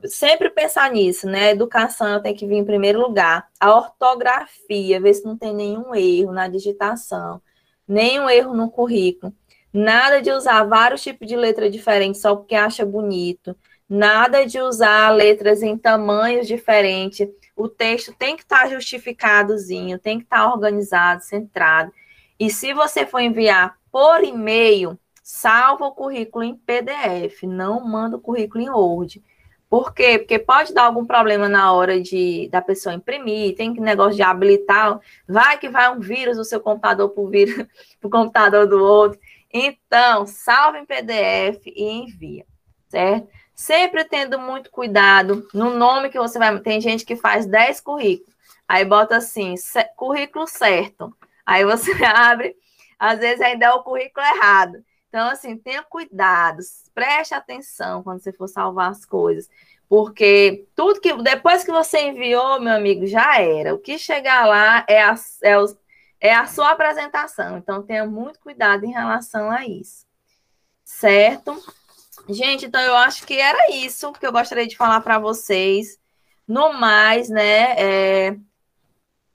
Sempre 0.06 0.50
pensar 0.50 0.92
nisso, 0.92 1.28
né? 1.28 1.48
A 1.48 1.52
educação 1.52 2.22
tem 2.22 2.36
que 2.36 2.46
vir 2.46 2.58
em 2.58 2.66
primeiro 2.66 3.00
lugar. 3.00 3.48
A 3.60 3.74
ortografia, 3.76 5.00
ver 5.00 5.14
se 5.14 5.24
não 5.26 5.38
tem 5.38 5.54
nenhum 5.54 5.96
erro 5.96 6.32
na 6.34 6.48
digitação, 6.48 7.42
nenhum 7.88 8.30
erro 8.30 8.54
no 8.54 8.70
currículo. 8.70 9.34
Nada 9.74 10.22
de 10.22 10.32
usar 10.32 10.64
vários 10.64 11.02
tipos 11.04 11.28
de 11.28 11.36
letra 11.36 11.70
diferentes 11.70 12.22
só 12.22 12.36
porque 12.36 12.56
acha 12.56 12.86
bonito. 12.86 13.56
Nada 13.90 14.46
de 14.46 14.60
usar 14.60 15.10
letras 15.12 15.64
em 15.64 15.78
tamanhos 15.78 16.46
diferentes. 16.46 17.28
O 17.56 17.70
texto 17.70 18.14
tem 18.14 18.36
que 18.36 18.44
estar 18.44 18.64
tá 18.64 18.70
justificadozinho, 18.70 19.98
tem 19.98 20.18
que 20.18 20.26
estar 20.26 20.44
tá 20.44 20.54
organizado, 20.54 21.24
centrado. 21.24 21.92
E 22.40 22.50
se 22.50 22.74
você 22.74 23.06
for 23.06 23.20
enviar 23.20 23.78
por 23.92 24.24
e-mail, 24.24 25.00
salva 25.24 25.86
o 25.86 25.92
currículo 25.92 26.44
em 26.44 26.56
PDF, 26.56 27.44
não 27.44 27.84
manda 27.86 28.18
o 28.18 28.22
currículo 28.22 28.64
em 28.64 28.70
Word. 28.70 29.24
Por 29.70 29.94
quê? 29.94 30.20
Porque 30.20 30.40
pode 30.40 30.74
dar 30.74 30.84
algum 30.84 31.06
problema 31.06 31.50
na 31.50 31.74
hora 31.74 32.00
de 32.02 32.48
da 32.50 32.62
pessoa 32.62 32.96
imprimir, 32.96 33.56
tem 33.56 33.74
que 33.74 33.82
negócio 33.82 34.16
de 34.16 34.22
habilitar, 34.22 35.00
vai 35.28 35.58
que 35.58 35.68
vai 35.68 35.92
um 35.94 36.00
vírus 36.00 36.38
do 36.38 36.46
seu 36.46 36.60
computador 36.62 37.10
para 37.10 37.24
o 38.04 38.10
computador 38.10 38.68
do 38.68 38.82
outro. 38.82 39.20
Então, 39.52 40.26
salva 40.26 40.80
em 40.80 40.86
PDF 40.86 41.66
e 41.68 41.84
envia, 41.84 42.46
certo? 42.88 43.28
Sempre 43.58 44.06
tendo 44.06 44.40
muito 44.40 44.70
cuidado 44.70 45.48
no 45.52 45.72
nome 45.72 46.10
que 46.10 46.20
você 46.20 46.38
vai. 46.38 46.60
Tem 46.60 46.80
gente 46.80 47.04
que 47.04 47.16
faz 47.16 47.48
10 47.48 47.82
currículos, 47.82 48.36
aí 48.68 48.86
bota 48.86 49.18
assim, 49.18 49.56
currículo 49.96 50.48
certo. 50.48 51.12
Aí 51.44 51.66
você 51.66 51.92
abre, 52.06 52.56
às 53.00 53.20
vezes 53.20 53.42
ainda 53.42 53.66
é 53.66 53.72
o 53.72 53.84
currículo 53.84 54.26
errado. 54.26 54.86
Então, 55.10 55.30
assim, 55.30 55.58
tenha 55.58 55.82
cuidado, 55.82 56.60
preste 56.94 57.34
atenção 57.34 58.04
quando 58.04 58.22
você 58.22 58.32
for 58.32 58.48
salvar 58.48 58.92
as 58.92 59.04
coisas. 59.06 59.50
Porque 59.90 60.68
tudo 60.76 61.02
que 61.02 61.14
depois 61.24 61.64
que 61.64 61.72
você 61.72 62.10
enviou, 62.10 62.60
meu 62.62 62.74
amigo, 62.74 63.08
já 63.08 63.42
era. 63.42 63.74
O 63.74 63.80
que 63.80 63.98
chegar 63.98 64.46
lá 64.46 64.86
é, 64.88 65.02
as, 65.02 65.42
é 65.42 65.58
os 65.58 65.76
é 66.20 66.34
a 66.34 66.46
sua 66.48 66.72
apresentação. 66.72 67.58
Então, 67.58 67.84
tenha 67.84 68.06
muito 68.06 68.40
cuidado 68.40 68.86
em 68.86 68.92
relação 68.92 69.50
a 69.50 69.66
isso. 69.66 70.06
Certo? 70.84 71.56
Gente, 72.30 72.66
então 72.66 72.82
eu 72.82 72.96
acho 72.96 73.26
que 73.26 73.36
era 73.36 73.72
isso 73.72 74.12
que 74.12 74.28
eu 74.28 74.32
gostaria 74.32 74.68
de 74.68 74.76
falar 74.76 75.00
para 75.02 75.18
vocês. 75.18 75.98
No 76.48 76.74
mais, 76.74 77.30
né? 77.30 77.74
É, 77.78 78.38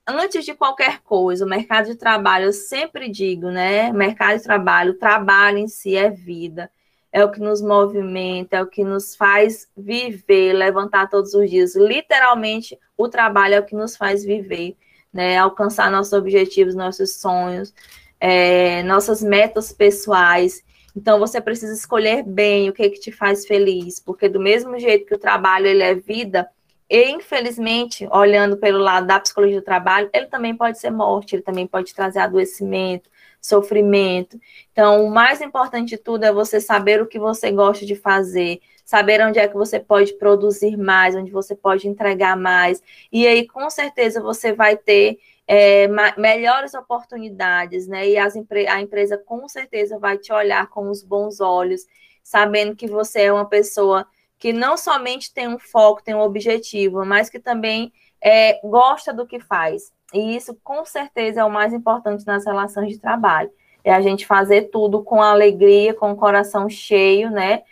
antes 0.07 0.45
de 0.45 0.55
qualquer 0.55 1.01
coisa, 1.01 1.45
o 1.45 1.49
mercado 1.49 1.87
de 1.87 1.97
trabalho, 1.97 2.47
eu 2.47 2.53
sempre 2.53 3.09
digo, 3.09 3.51
né? 3.51 3.93
Mercado 3.93 4.37
de 4.37 4.43
trabalho, 4.45 4.93
o 4.93 4.99
trabalho 4.99 5.59
em 5.59 5.69
si 5.69 5.97
é 5.97 6.11
vida, 6.11 6.71
é 7.11 7.25
o 7.25 7.31
que 7.31 7.41
nos 7.41 7.63
movimenta, 7.63 8.57
é 8.57 8.63
o 8.63 8.67
que 8.67 8.85
nos 8.85 9.17
faz 9.17 9.69
viver, 9.77 10.53
levantar 10.53 11.09
todos 11.09 11.35
os 11.35 11.51
dias. 11.51 11.75
Literalmente, 11.75 12.79
o 12.97 13.09
trabalho 13.09 13.55
é 13.55 13.61
o 13.61 13.65
que 13.65 13.75
nos 13.75 13.97
faz 13.97 14.25
viver, 14.25 14.77
né? 15.13 15.39
Alcançar 15.39 15.91
nossos 15.91 16.13
objetivos, 16.13 16.75
nossos 16.75 17.17
sonhos, 17.17 17.73
é, 18.21 18.83
nossas 18.83 19.23
metas 19.23 19.73
pessoais. 19.73 20.63
Então, 20.95 21.19
você 21.19 21.41
precisa 21.41 21.73
escolher 21.73 22.23
bem 22.23 22.69
o 22.69 22.73
que, 22.73 22.91
que 22.91 23.01
te 23.01 23.13
faz 23.13 23.47
feliz, 23.47 23.99
porque 23.99 24.29
do 24.29 24.41
mesmo 24.41 24.79
jeito 24.79 25.07
que 25.07 25.15
o 25.15 25.19
trabalho 25.19 25.67
ele 25.67 25.83
é 25.83 25.95
vida, 25.95 26.49
e, 26.89 27.11
infelizmente, 27.11 28.07
olhando 28.11 28.59
pelo 28.59 28.79
lado 28.79 29.07
da 29.07 29.19
psicologia 29.19 29.61
do 29.61 29.65
trabalho, 29.65 30.11
ele 30.13 30.27
também 30.27 30.55
pode 30.55 30.79
ser 30.79 30.91
morte, 30.91 31.35
ele 31.35 31.43
também 31.43 31.67
pode 31.67 31.95
trazer 31.95 32.19
adoecimento, 32.19 33.09
sofrimento. 33.41 34.39
Então, 34.71 35.05
o 35.05 35.11
mais 35.11 35.41
importante 35.41 35.89
de 35.89 35.97
tudo 35.97 36.25
é 36.25 36.33
você 36.33 36.61
saber 36.61 37.01
o 37.01 37.07
que 37.07 37.19
você 37.19 37.51
gosta 37.51 37.87
de 37.87 37.97
fazer, 37.97 38.61
saber 38.85 39.25
onde 39.25 39.39
é 39.39 39.49
que 39.49 39.55
você 39.55 39.81
pode 39.81 40.13
produzir 40.19 40.77
mais, 40.77 41.17
onde 41.17 41.31
você 41.31 41.57
pode 41.57 41.89
entregar 41.89 42.37
mais. 42.37 42.83
E 43.11 43.27
aí, 43.27 43.47
com 43.47 43.71
certeza, 43.71 44.21
você 44.21 44.53
vai 44.53 44.77
ter 44.77 45.19
é, 45.47 45.89
melhores 46.17 46.75
oportunidades, 46.75 47.87
né? 47.87 48.09
E 48.09 48.17
as, 48.17 48.35
a 48.37 48.81
empresa, 48.81 49.19
com 49.19 49.49
certeza, 49.49 49.99
vai 49.99 50.19
te 50.19 50.33
olhar 50.33 50.69
com 50.69 50.89
os 50.89 51.03
bons 51.03 51.41
olhos, 51.41 51.87
sabendo 52.23 52.77
que 52.77 52.87
você 52.87 53.23
é 53.23 53.33
uma 53.33 53.49
pessoa 53.49 54.07
que 54.39 54.53
não 54.53 54.77
somente 54.77 55.33
tem 55.33 55.49
um 55.49 55.59
foco, 55.59 56.03
tem 56.03 56.15
um 56.15 56.21
objetivo, 56.21 57.05
mas 57.05 57.31
que 57.31 57.39
também 57.39 57.93
é, 58.21 58.61
gosta 58.67 59.13
do 59.13 59.27
que 59.27 59.39
faz. 59.41 59.93
E 60.13 60.37
isso, 60.37 60.57
com 60.63 60.85
certeza, 60.85 61.41
é 61.41 61.45
o 61.45 61.51
mais 61.51 61.73
importante 61.73 62.27
nas 62.27 62.45
relações 62.45 62.89
de 62.91 62.99
trabalho. 62.99 63.51
É 63.85 63.93
a 63.93 64.01
gente 64.01 64.27
fazer 64.27 64.71
tudo 64.71 65.03
com 65.03 65.23
alegria, 65.23 65.95
com 65.95 66.13
o 66.13 66.17
coração 66.17 66.69
cheio, 66.69 67.31
né? 67.31 67.63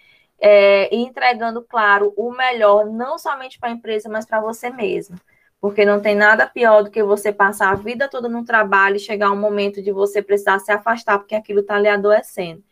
É, 0.41 0.95
e 0.95 0.99
entregando, 1.03 1.63
claro, 1.63 2.15
o 2.17 2.33
melhor, 2.33 2.87
não 2.87 3.19
somente 3.19 3.59
para 3.59 3.69
a 3.69 3.73
empresa, 3.73 4.09
mas 4.09 4.25
para 4.25 4.41
você 4.41 4.71
mesmo. 4.71 5.17
Porque 5.61 5.85
não 5.85 6.01
tem 6.01 6.15
nada 6.15 6.47
pior 6.47 6.83
do 6.83 6.91
que 6.91 7.03
você 7.03 7.33
passar 7.33 7.71
a 7.71 7.75
vida 7.75 8.09
toda 8.09 8.29
no 8.29 8.45
trabalho 8.45 8.97
e 8.97 9.01
chegar 9.01 9.31
um 9.31 9.37
momento 9.37 9.83
de 9.83 9.93
você 9.93 10.23
precisar 10.23 10.59
se 10.59 10.73
afastar 10.73 11.19
porque 11.19 11.35
aquilo 11.35 11.61
está 11.61 11.79
lhe 11.79 11.89
adoecendo. 11.89 12.63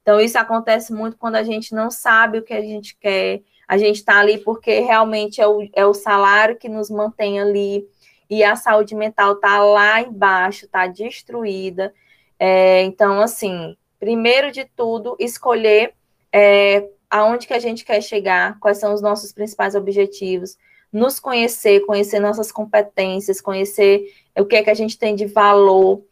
Então, 0.00 0.18
isso 0.18 0.38
acontece 0.38 0.92
muito 0.92 1.18
quando 1.18 1.36
a 1.36 1.42
gente 1.42 1.74
não 1.74 1.90
sabe 1.90 2.38
o 2.38 2.42
que 2.42 2.54
a 2.54 2.62
gente 2.62 2.96
quer, 2.98 3.42
a 3.66 3.76
gente 3.76 3.96
está 3.96 4.18
ali 4.18 4.38
porque 4.38 4.80
realmente 4.80 5.40
é 5.40 5.46
o, 5.46 5.68
é 5.74 5.84
o 5.84 5.92
salário 5.92 6.56
que 6.56 6.68
nos 6.68 6.88
mantém 6.88 7.38
ali, 7.38 7.86
e 8.30 8.44
a 8.44 8.56
saúde 8.56 8.94
mental 8.94 9.34
está 9.34 9.58
lá 9.62 10.00
embaixo, 10.00 10.66
está 10.66 10.86
destruída. 10.86 11.94
É, 12.38 12.82
então, 12.82 13.20
assim, 13.20 13.76
primeiro 13.98 14.52
de 14.52 14.64
tudo, 14.64 15.16
escolher 15.18 15.94
é, 16.32 16.88
aonde 17.08 17.46
que 17.46 17.54
a 17.54 17.58
gente 17.58 17.84
quer 17.84 18.02
chegar, 18.02 18.58
quais 18.60 18.78
são 18.78 18.92
os 18.92 19.00
nossos 19.00 19.32
principais 19.32 19.74
objetivos, 19.74 20.58
nos 20.92 21.20
conhecer, 21.20 21.80
conhecer 21.86 22.18
nossas 22.18 22.50
competências, 22.50 23.40
conhecer 23.40 24.12
o 24.36 24.44
que 24.44 24.56
é 24.56 24.62
que 24.62 24.70
a 24.70 24.74
gente 24.74 24.98
tem 24.98 25.14
de 25.14 25.26
valor, 25.26 26.02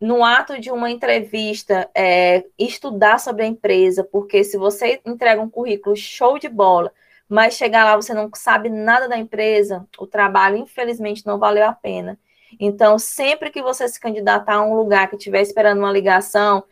no 0.00 0.24
ato 0.24 0.58
de 0.58 0.68
uma 0.68 0.90
entrevista, 0.90 1.88
é, 1.94 2.44
estudar 2.58 3.20
sobre 3.20 3.44
a 3.44 3.46
empresa, 3.46 4.02
porque 4.02 4.42
se 4.42 4.56
você 4.58 5.00
entrega 5.06 5.40
um 5.40 5.48
currículo 5.48 5.94
show 5.94 6.40
de 6.40 6.48
bola, 6.48 6.92
mas 7.28 7.54
chegar 7.54 7.84
lá 7.84 7.94
você 7.94 8.12
não 8.12 8.28
sabe 8.34 8.68
nada 8.68 9.08
da 9.08 9.16
empresa, 9.16 9.86
o 9.96 10.06
trabalho, 10.06 10.56
infelizmente, 10.56 11.24
não 11.24 11.38
valeu 11.38 11.64
a 11.64 11.72
pena. 11.72 12.18
Então, 12.58 12.98
sempre 12.98 13.48
que 13.50 13.62
você 13.62 13.86
se 13.88 14.00
candidatar 14.00 14.56
a 14.56 14.62
um 14.62 14.74
lugar 14.74 15.08
que 15.08 15.16
estiver 15.16 15.40
esperando 15.40 15.78
uma 15.78 15.92
ligação, 15.92 16.64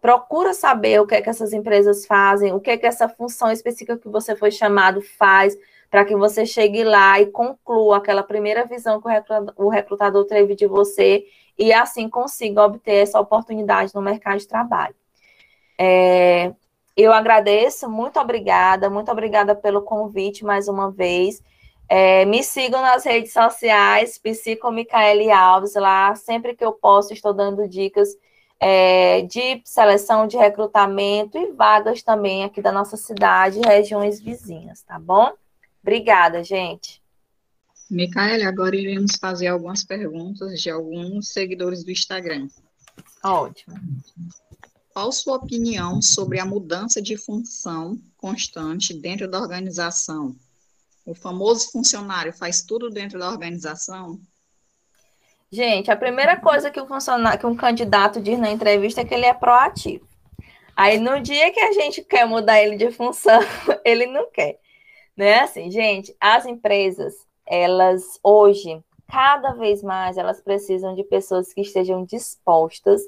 procura 0.00 0.52
saber 0.52 1.00
o 1.00 1.06
que 1.06 1.14
é 1.14 1.22
que 1.22 1.30
essas 1.30 1.54
empresas 1.54 2.04
fazem, 2.04 2.52
o 2.52 2.60
que 2.60 2.70
é 2.70 2.76
que 2.76 2.86
essa 2.86 3.08
função 3.08 3.50
específica 3.50 3.96
que 3.96 4.08
você 4.08 4.36
foi 4.36 4.50
chamado 4.50 5.00
faz, 5.00 5.56
para 5.94 6.04
que 6.04 6.16
você 6.16 6.44
chegue 6.44 6.82
lá 6.82 7.20
e 7.20 7.26
conclua 7.26 7.98
aquela 7.98 8.24
primeira 8.24 8.64
visão 8.64 9.00
que 9.00 9.06
o 9.56 9.68
recrutador 9.68 10.24
teve 10.24 10.56
de 10.56 10.66
você 10.66 11.24
e 11.56 11.72
assim 11.72 12.08
consiga 12.08 12.64
obter 12.64 12.96
essa 12.96 13.20
oportunidade 13.20 13.94
no 13.94 14.02
mercado 14.02 14.40
de 14.40 14.48
trabalho. 14.48 14.96
É, 15.78 16.52
eu 16.96 17.12
agradeço, 17.12 17.88
muito 17.88 18.18
obrigada, 18.18 18.90
muito 18.90 19.08
obrigada 19.08 19.54
pelo 19.54 19.82
convite 19.82 20.44
mais 20.44 20.66
uma 20.66 20.90
vez. 20.90 21.40
É, 21.88 22.24
me 22.24 22.42
sigam 22.42 22.82
nas 22.82 23.04
redes 23.04 23.32
sociais, 23.32 24.18
Psico 24.18 24.72
Micaele 24.72 25.30
Alves, 25.30 25.76
lá 25.76 26.12
sempre 26.16 26.56
que 26.56 26.64
eu 26.64 26.72
posso 26.72 27.12
estou 27.12 27.32
dando 27.32 27.68
dicas 27.68 28.08
é, 28.58 29.22
de 29.22 29.62
seleção 29.64 30.26
de 30.26 30.36
recrutamento 30.36 31.38
e 31.38 31.52
vagas 31.52 32.02
também 32.02 32.42
aqui 32.42 32.60
da 32.60 32.72
nossa 32.72 32.96
cidade 32.96 33.60
e 33.60 33.64
regiões 33.64 34.20
vizinhas, 34.20 34.82
tá 34.82 34.98
bom? 34.98 35.32
Obrigada, 35.84 36.42
gente. 36.42 37.02
Micaele, 37.90 38.42
agora 38.42 38.74
iremos 38.74 39.16
fazer 39.20 39.48
algumas 39.48 39.84
perguntas 39.84 40.62
de 40.62 40.70
alguns 40.70 41.28
seguidores 41.28 41.84
do 41.84 41.90
Instagram. 41.90 42.48
Ótimo. 43.22 43.76
Qual 44.94 45.12
sua 45.12 45.36
opinião 45.36 46.00
sobre 46.00 46.40
a 46.40 46.46
mudança 46.46 47.02
de 47.02 47.18
função 47.18 48.00
constante 48.16 48.94
dentro 48.94 49.28
da 49.28 49.38
organização? 49.38 50.34
O 51.04 51.14
famoso 51.14 51.70
funcionário 51.70 52.32
faz 52.32 52.62
tudo 52.62 52.88
dentro 52.88 53.18
da 53.18 53.28
organização? 53.28 54.18
Gente, 55.52 55.90
a 55.90 55.96
primeira 55.96 56.40
coisa 56.40 56.70
que, 56.70 56.80
o 56.80 56.86
funcionário, 56.86 57.38
que 57.38 57.46
um 57.46 57.54
candidato 57.54 58.22
diz 58.22 58.38
na 58.38 58.50
entrevista 58.50 59.02
é 59.02 59.04
que 59.04 59.12
ele 59.12 59.26
é 59.26 59.34
proativo. 59.34 60.08
Aí, 60.74 60.98
no 60.98 61.20
dia 61.20 61.52
que 61.52 61.60
a 61.60 61.72
gente 61.72 62.02
quer 62.02 62.26
mudar 62.26 62.58
ele 62.62 62.78
de 62.78 62.90
função, 62.90 63.40
ele 63.84 64.06
não 64.06 64.30
quer. 64.30 64.63
Né? 65.16 65.40
Assim, 65.40 65.70
gente, 65.70 66.14
as 66.20 66.44
empresas, 66.44 67.14
elas 67.46 68.18
hoje, 68.22 68.82
cada 69.08 69.52
vez 69.52 69.82
mais, 69.82 70.16
elas 70.16 70.40
precisam 70.40 70.94
de 70.94 71.04
pessoas 71.04 71.52
que 71.52 71.60
estejam 71.60 72.04
dispostas 72.04 73.00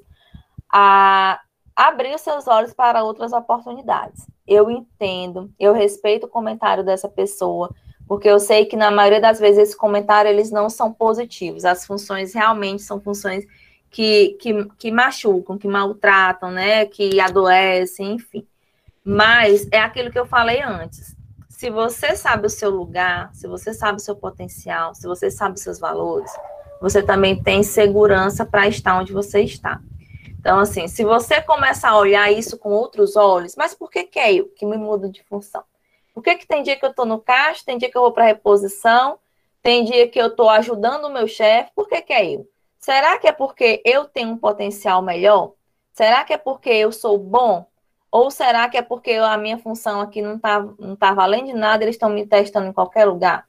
a 0.72 1.40
abrir 1.74 2.14
os 2.14 2.20
seus 2.20 2.46
olhos 2.46 2.72
para 2.72 3.02
outras 3.02 3.32
oportunidades. 3.32 4.24
Eu 4.46 4.70
entendo, 4.70 5.52
eu 5.58 5.72
respeito 5.72 6.26
o 6.26 6.28
comentário 6.28 6.84
dessa 6.84 7.08
pessoa, 7.08 7.74
porque 8.06 8.28
eu 8.28 8.38
sei 8.38 8.66
que 8.66 8.76
na 8.76 8.90
maioria 8.90 9.20
das 9.20 9.40
vezes 9.40 9.58
esse 9.58 9.76
comentário 9.76 10.28
eles 10.28 10.50
não 10.52 10.70
são 10.70 10.92
positivos. 10.92 11.64
As 11.64 11.84
funções 11.84 12.32
realmente 12.32 12.82
são 12.82 13.00
funções 13.00 13.44
que, 13.90 14.36
que, 14.40 14.64
que 14.78 14.92
machucam, 14.92 15.58
que 15.58 15.66
maltratam, 15.66 16.52
né? 16.52 16.86
Que 16.86 17.18
adoecem, 17.20 18.12
enfim. 18.12 18.46
Mas 19.04 19.66
é 19.72 19.80
aquilo 19.80 20.10
que 20.10 20.18
eu 20.18 20.26
falei 20.26 20.62
antes 20.62 21.15
se 21.56 21.70
você 21.70 22.14
sabe 22.14 22.46
o 22.46 22.50
seu 22.50 22.68
lugar, 22.68 23.34
se 23.34 23.48
você 23.48 23.72
sabe 23.72 23.96
o 23.96 24.00
seu 24.00 24.14
potencial, 24.14 24.94
se 24.94 25.06
você 25.06 25.30
sabe 25.30 25.54
os 25.54 25.62
seus 25.62 25.78
valores, 25.78 26.30
você 26.82 27.02
também 27.02 27.42
tem 27.42 27.62
segurança 27.62 28.44
para 28.44 28.68
estar 28.68 28.98
onde 28.98 29.10
você 29.10 29.40
está. 29.40 29.80
Então, 30.38 30.58
assim, 30.58 30.86
se 30.86 31.02
você 31.02 31.40
começa 31.40 31.88
a 31.88 31.96
olhar 31.96 32.30
isso 32.30 32.58
com 32.58 32.68
outros 32.72 33.16
olhos, 33.16 33.56
mas 33.56 33.74
por 33.74 33.90
que 33.90 34.04
que 34.04 34.18
é 34.18 34.34
eu 34.34 34.48
que 34.54 34.66
me 34.66 34.76
mudo 34.76 35.08
de 35.08 35.24
função? 35.24 35.64
Por 36.12 36.22
que, 36.22 36.34
que 36.34 36.46
tem 36.46 36.62
dia 36.62 36.76
que 36.76 36.84
eu 36.84 36.90
estou 36.90 37.06
no 37.06 37.18
caixa, 37.18 37.62
tem 37.64 37.78
dia 37.78 37.90
que 37.90 37.96
eu 37.96 38.02
vou 38.02 38.12
para 38.12 38.24
reposição, 38.24 39.18
tem 39.62 39.82
dia 39.82 40.06
que 40.08 40.20
eu 40.20 40.26
estou 40.26 40.50
ajudando 40.50 41.06
o 41.06 41.12
meu 41.12 41.26
chefe, 41.26 41.70
por 41.74 41.88
que, 41.88 42.02
que 42.02 42.12
é 42.12 42.34
eu? 42.34 42.46
Será 42.78 43.16
que 43.16 43.26
é 43.26 43.32
porque 43.32 43.80
eu 43.82 44.04
tenho 44.04 44.28
um 44.28 44.36
potencial 44.36 45.00
melhor? 45.00 45.54
Será 45.94 46.22
que 46.22 46.34
é 46.34 46.38
porque 46.38 46.68
eu 46.68 46.92
sou 46.92 47.16
bom? 47.16 47.66
Ou 48.16 48.30
será 48.30 48.66
que 48.66 48.78
é 48.78 48.82
porque 48.82 49.12
a 49.12 49.36
minha 49.36 49.58
função 49.58 50.00
aqui 50.00 50.22
não 50.22 50.36
está 50.36 50.58
não 50.78 50.96
tá 50.96 51.12
valendo 51.12 51.48
de 51.48 51.52
nada, 51.52 51.84
eles 51.84 51.96
estão 51.96 52.08
me 52.08 52.26
testando 52.26 52.66
em 52.66 52.72
qualquer 52.72 53.04
lugar? 53.04 53.46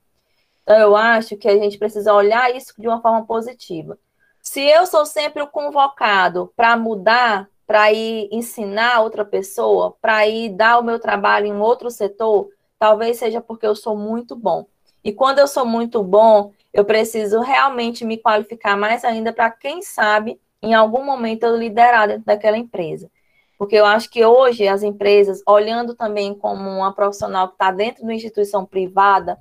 Então, 0.61 0.77
eu 0.77 0.93
acho 0.93 1.37
que 1.37 1.47
a 1.47 1.57
gente 1.57 1.77
precisa 1.77 2.13
olhar 2.13 2.53
isso 2.53 2.73
de 2.77 2.85
uma 2.85 3.01
forma 3.01 3.25
positiva. 3.25 3.97
Se 4.41 4.59
eu 4.59 4.85
sou 4.85 5.05
sempre 5.05 5.41
o 5.41 5.47
convocado 5.47 6.51
para 6.53 6.75
mudar, 6.75 7.47
para 7.65 7.93
ir 7.93 8.27
ensinar 8.29 8.99
outra 8.99 9.23
pessoa, 9.23 9.95
para 10.01 10.27
ir 10.27 10.49
dar 10.49 10.79
o 10.79 10.83
meu 10.83 10.99
trabalho 10.99 11.47
em 11.47 11.57
outro 11.61 11.89
setor, 11.89 12.49
talvez 12.77 13.19
seja 13.19 13.39
porque 13.39 13.65
eu 13.65 13.73
sou 13.73 13.95
muito 13.95 14.35
bom. 14.35 14.65
E 15.01 15.13
quando 15.13 15.39
eu 15.39 15.47
sou 15.47 15.65
muito 15.65 16.03
bom, 16.03 16.51
eu 16.73 16.83
preciso 16.83 17.39
realmente 17.39 18.03
me 18.03 18.17
qualificar 18.17 18.75
mais 18.75 19.05
ainda 19.05 19.31
para, 19.31 19.49
quem 19.49 19.81
sabe, 19.81 20.37
em 20.61 20.73
algum 20.73 21.05
momento 21.05 21.43
eu 21.43 21.55
liderar 21.55 22.09
dentro 22.09 22.25
daquela 22.25 22.57
empresa. 22.57 23.09
Porque 23.57 23.75
eu 23.75 23.85
acho 23.85 24.09
que 24.09 24.23
hoje 24.23 24.67
as 24.67 24.83
empresas, 24.83 25.41
olhando 25.47 25.95
também 25.95 26.33
como 26.33 26.69
uma 26.69 26.93
profissional 26.93 27.47
que 27.47 27.55
está 27.55 27.71
dentro 27.71 27.97
de 27.97 28.03
uma 28.03 28.13
instituição 28.13 28.65
privada, 28.65 29.39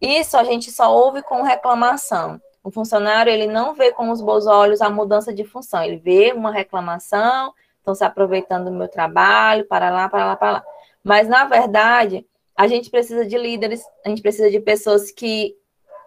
isso 0.00 0.36
a 0.36 0.44
gente 0.44 0.70
só 0.70 0.94
ouve 0.94 1.22
com 1.22 1.42
reclamação. 1.42 2.40
O 2.62 2.70
funcionário 2.70 3.32
ele 3.32 3.46
não 3.46 3.74
vê 3.74 3.92
com 3.92 4.10
os 4.10 4.20
bons 4.20 4.46
olhos 4.46 4.80
a 4.80 4.90
mudança 4.90 5.32
de 5.32 5.44
função, 5.44 5.84
ele 5.84 5.98
vê 5.98 6.32
uma 6.32 6.50
reclamação, 6.50 7.54
estão 7.78 7.94
se 7.94 8.04
aproveitando 8.04 8.64
do 8.64 8.72
meu 8.72 8.88
trabalho, 8.88 9.64
para 9.66 9.88
lá, 9.90 10.08
para 10.08 10.26
lá, 10.26 10.36
para 10.36 10.50
lá. 10.50 10.64
Mas 11.04 11.28
na 11.28 11.44
verdade, 11.44 12.26
a 12.56 12.66
gente 12.66 12.90
precisa 12.90 13.24
de 13.24 13.38
líderes, 13.38 13.84
a 14.04 14.08
gente 14.08 14.22
precisa 14.22 14.50
de 14.50 14.58
pessoas 14.58 15.12
que 15.12 15.54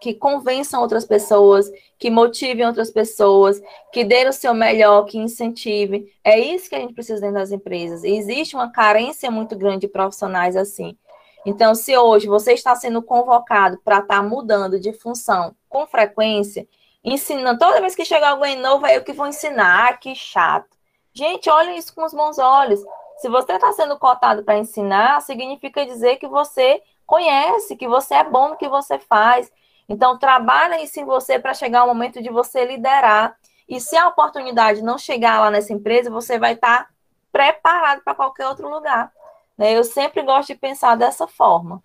que 0.00 0.14
convençam 0.14 0.80
outras 0.80 1.04
pessoas, 1.04 1.70
que 1.98 2.10
motivem 2.10 2.66
outras 2.66 2.90
pessoas, 2.90 3.60
que 3.92 4.02
dêem 4.02 4.28
o 4.28 4.32
seu 4.32 4.54
melhor, 4.54 5.04
que 5.04 5.18
incentivem. 5.18 6.10
É 6.24 6.38
isso 6.38 6.68
que 6.68 6.74
a 6.74 6.80
gente 6.80 6.94
precisa 6.94 7.20
dentro 7.20 7.36
das 7.36 7.52
empresas. 7.52 8.02
E 8.02 8.16
existe 8.16 8.56
uma 8.56 8.72
carência 8.72 9.30
muito 9.30 9.54
grande 9.56 9.80
de 9.80 9.88
profissionais 9.88 10.56
assim. 10.56 10.96
Então, 11.44 11.74
se 11.74 11.96
hoje 11.96 12.26
você 12.26 12.52
está 12.52 12.74
sendo 12.74 13.02
convocado 13.02 13.78
para 13.84 13.98
estar 13.98 14.16
tá 14.16 14.22
mudando 14.22 14.80
de 14.80 14.92
função 14.92 15.54
com 15.68 15.86
frequência, 15.86 16.66
ensinando, 17.04 17.58
toda 17.58 17.80
vez 17.80 17.94
que 17.94 18.04
chegar 18.04 18.30
alguém 18.30 18.56
novo, 18.56 18.86
é 18.86 18.96
eu 18.96 19.04
que 19.04 19.12
vou 19.12 19.26
ensinar, 19.26 19.88
ah, 19.88 19.96
que 19.96 20.14
chato. 20.14 20.68
Gente, 21.12 21.48
olha 21.50 21.76
isso 21.76 21.94
com 21.94 22.04
os 22.04 22.12
bons 22.12 22.38
olhos. 22.38 22.80
Se 23.18 23.28
você 23.28 23.52
está 23.52 23.72
sendo 23.72 23.98
cotado 23.98 24.42
para 24.42 24.58
ensinar, 24.58 25.20
significa 25.20 25.84
dizer 25.84 26.16
que 26.16 26.26
você 26.26 26.82
conhece, 27.06 27.76
que 27.76 27.88
você 27.88 28.14
é 28.14 28.24
bom 28.24 28.50
no 28.50 28.56
que 28.56 28.68
você 28.68 28.98
faz. 28.98 29.50
Então, 29.90 30.16
trabalha 30.16 30.80
isso 30.80 31.00
em 31.00 31.04
você 31.04 31.36
para 31.36 31.52
chegar 31.52 31.82
o 31.82 31.88
momento 31.88 32.22
de 32.22 32.30
você 32.30 32.64
liderar. 32.64 33.36
E 33.68 33.80
se 33.80 33.96
a 33.96 34.06
oportunidade 34.06 34.82
não 34.82 34.96
chegar 34.96 35.40
lá 35.40 35.50
nessa 35.50 35.72
empresa, 35.72 36.08
você 36.08 36.38
vai 36.38 36.52
estar 36.52 36.84
tá 36.84 36.90
preparado 37.32 38.00
para 38.04 38.14
qualquer 38.14 38.46
outro 38.46 38.70
lugar. 38.70 39.12
Né? 39.58 39.76
Eu 39.76 39.82
sempre 39.82 40.22
gosto 40.22 40.46
de 40.46 40.54
pensar 40.54 40.94
dessa 40.94 41.26
forma. 41.26 41.82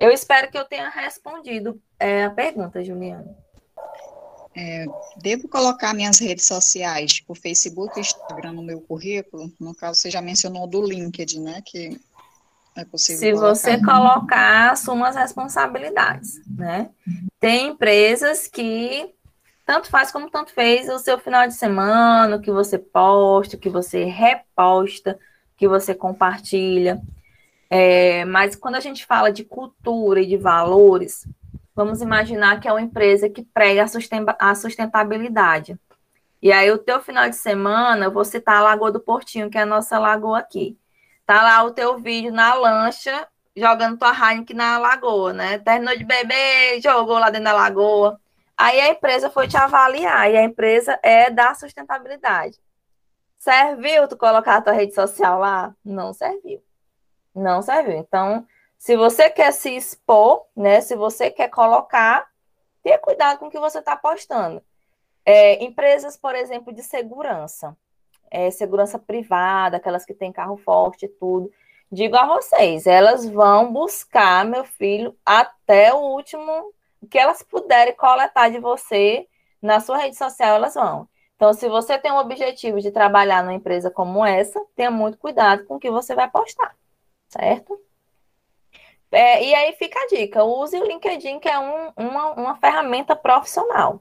Eu 0.00 0.10
espero 0.10 0.50
que 0.50 0.56
eu 0.56 0.64
tenha 0.64 0.88
respondido 0.88 1.78
é, 2.00 2.24
a 2.24 2.30
pergunta, 2.30 2.82
Juliana. 2.82 3.36
É, 4.56 4.86
devo 5.18 5.46
colocar 5.46 5.92
minhas 5.92 6.18
redes 6.18 6.46
sociais, 6.46 7.12
tipo 7.12 7.34
Facebook 7.34 7.98
e 7.98 8.00
Instagram 8.00 8.52
no 8.52 8.62
meu 8.62 8.80
currículo? 8.80 9.52
No 9.60 9.74
caso, 9.74 10.00
você 10.00 10.10
já 10.10 10.22
mencionou 10.22 10.66
do 10.66 10.80
LinkedIn, 10.80 11.40
né? 11.40 11.62
Que 11.62 12.00
é 12.76 12.84
possível. 12.84 13.18
Se 13.18 13.32
colocar. 13.32 13.54
você 13.54 13.84
colocar, 13.84 14.70
assuma 14.72 15.08
as 15.08 15.16
responsabilidades, 15.16 16.40
né? 16.46 16.90
Tem 17.40 17.68
empresas 17.68 18.46
que 18.46 19.14
tanto 19.64 19.88
faz 19.88 20.12
como 20.12 20.30
tanto 20.30 20.52
fez 20.52 20.88
o 20.88 20.98
seu 20.98 21.18
final 21.18 21.46
de 21.48 21.54
semana, 21.54 22.36
o 22.36 22.40
que 22.40 22.50
você 22.50 22.78
posta, 22.78 23.56
o 23.56 23.58
que 23.58 23.68
você 23.68 24.04
reposta 24.04 25.18
que 25.56 25.66
você 25.66 25.94
compartilha. 25.94 27.00
É, 27.68 28.24
mas 28.26 28.54
quando 28.54 28.76
a 28.76 28.80
gente 28.80 29.04
fala 29.04 29.32
de 29.32 29.42
cultura 29.42 30.20
e 30.20 30.26
de 30.26 30.36
valores, 30.36 31.26
vamos 31.74 32.00
imaginar 32.00 32.60
que 32.60 32.68
é 32.68 32.72
uma 32.72 32.82
empresa 32.82 33.28
que 33.28 33.42
prega 33.42 33.86
a 34.38 34.54
sustentabilidade. 34.54 35.78
E 36.40 36.52
aí, 36.52 36.70
o 36.70 36.78
teu 36.78 37.00
final 37.00 37.28
de 37.28 37.34
semana, 37.34 38.04
eu 38.04 38.12
vou 38.12 38.24
citar 38.24 38.58
a 38.58 38.62
Lagoa 38.62 38.92
do 38.92 39.00
Portinho, 39.00 39.50
que 39.50 39.58
é 39.58 39.62
a 39.62 39.66
nossa 39.66 39.98
lagoa 39.98 40.38
aqui. 40.38 40.78
Tá 41.26 41.42
lá 41.42 41.64
o 41.64 41.72
teu 41.72 41.98
vídeo 41.98 42.32
na 42.32 42.54
lancha, 42.54 43.26
jogando 43.56 43.98
tua 43.98 44.12
Heineken 44.12 44.56
na 44.56 44.78
lagoa, 44.78 45.32
né? 45.32 45.58
Terminou 45.58 45.96
de 45.96 46.04
beber, 46.04 46.80
jogou 46.80 47.18
lá 47.18 47.30
dentro 47.30 47.46
da 47.46 47.52
lagoa. 47.52 48.20
Aí 48.56 48.80
a 48.80 48.90
empresa 48.90 49.28
foi 49.28 49.48
te 49.48 49.56
avaliar, 49.56 50.30
e 50.30 50.36
a 50.36 50.44
empresa 50.44 50.98
é 51.02 51.28
da 51.28 51.52
sustentabilidade. 51.54 52.58
Serviu 53.38 54.08
tu 54.08 54.16
colocar 54.16 54.56
a 54.56 54.62
tua 54.62 54.72
rede 54.72 54.94
social 54.94 55.38
lá? 55.40 55.74
Não 55.84 56.12
serviu. 56.12 56.62
Não 57.34 57.60
serviu. 57.60 57.98
Então, 57.98 58.46
se 58.78 58.96
você 58.96 59.28
quer 59.28 59.52
se 59.52 59.70
expor, 59.76 60.46
né? 60.56 60.80
Se 60.80 60.94
você 60.94 61.30
quer 61.30 61.48
colocar, 61.48 62.26
tenha 62.82 62.98
cuidado 62.98 63.38
com 63.38 63.46
o 63.46 63.50
que 63.50 63.58
você 63.58 63.80
está 63.80 63.96
postando. 63.96 64.62
É, 65.24 65.62
empresas, 65.64 66.16
por 66.16 66.36
exemplo, 66.36 66.72
de 66.72 66.84
segurança, 66.84 67.76
é, 68.30 68.50
segurança 68.50 68.98
privada, 68.98 69.76
aquelas 69.76 70.04
que 70.04 70.14
têm 70.14 70.32
carro 70.32 70.56
forte 70.56 71.06
e 71.06 71.08
tudo. 71.08 71.50
Digo 71.90 72.16
a 72.16 72.26
vocês, 72.26 72.86
elas 72.86 73.28
vão 73.28 73.72
buscar, 73.72 74.44
meu 74.44 74.64
filho, 74.64 75.16
até 75.24 75.94
o 75.94 75.98
último 75.98 76.72
que 77.10 77.18
elas 77.18 77.42
puderem 77.42 77.94
coletar 77.94 78.50
de 78.50 78.58
você 78.58 79.26
na 79.62 79.80
sua 79.80 79.98
rede 79.98 80.16
social, 80.16 80.56
elas 80.56 80.74
vão. 80.74 81.08
Então, 81.36 81.52
se 81.52 81.68
você 81.68 81.98
tem 81.98 82.10
o 82.10 82.18
objetivo 82.18 82.80
de 82.80 82.90
trabalhar 82.90 83.42
numa 83.42 83.54
empresa 83.54 83.90
como 83.90 84.24
essa, 84.24 84.60
tenha 84.74 84.90
muito 84.90 85.18
cuidado 85.18 85.64
com 85.66 85.76
o 85.76 85.78
que 85.78 85.90
você 85.90 86.14
vai 86.14 86.30
postar, 86.30 86.74
certo? 87.28 87.78
É, 89.10 89.44
e 89.44 89.54
aí 89.54 89.72
fica 89.74 89.98
a 90.00 90.06
dica: 90.08 90.44
use 90.44 90.76
o 90.78 90.84
LinkedIn, 90.84 91.38
que 91.38 91.48
é 91.48 91.58
um, 91.58 91.92
uma, 91.96 92.32
uma 92.32 92.56
ferramenta 92.56 93.14
profissional. 93.14 94.00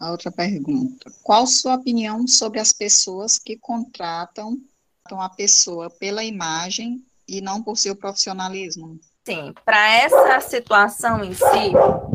A 0.00 0.10
outra 0.10 0.32
pergunta: 0.32 1.12
qual 1.22 1.46
sua 1.46 1.74
opinião 1.74 2.26
sobre 2.26 2.58
as 2.58 2.72
pessoas 2.72 3.38
que 3.38 3.56
contratam 3.58 4.56
a 5.12 5.28
pessoa 5.28 5.90
pela 5.90 6.24
imagem 6.24 7.04
e 7.28 7.40
não 7.42 7.62
por 7.62 7.76
seu 7.76 7.94
profissionalismo? 7.94 8.98
Sim, 9.26 9.52
para 9.64 9.96
essa 9.96 10.40
situação 10.40 11.22
em 11.22 11.34
si, 11.34 11.72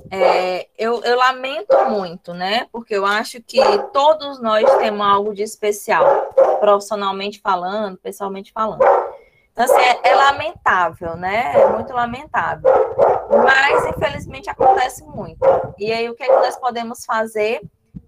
é, 0.10 0.68
eu, 0.78 1.04
eu, 1.04 1.16
lamento 1.16 1.78
muito, 1.90 2.34
né? 2.34 2.68
Porque 2.72 2.96
eu 2.96 3.06
acho 3.06 3.42
que 3.42 3.60
todos 3.94 4.42
nós 4.42 4.66
temos 4.78 5.06
algo 5.06 5.34
de 5.34 5.44
especial, 5.44 6.34
profissionalmente 6.60 7.40
falando, 7.40 7.98
pessoalmente 7.98 8.52
falando. 8.52 8.84
Então, 9.52 9.64
assim, 9.64 9.76
é, 9.76 10.10
é 10.10 10.16
lamentável, 10.16 11.16
né? 11.16 11.54
É 11.56 11.68
muito 11.70 11.94
lamentável. 11.94 12.70
Mas, 13.30 13.86
infelizmente, 13.86 14.50
acontece 14.50 15.04
muito. 15.04 15.40
E 15.78 15.94
aí, 15.94 16.10
o 16.10 16.16
que, 16.16 16.24
é 16.24 16.28
que 16.28 16.34
nós 16.34 16.58
podemos 16.58 17.06
fazer? 17.06 17.62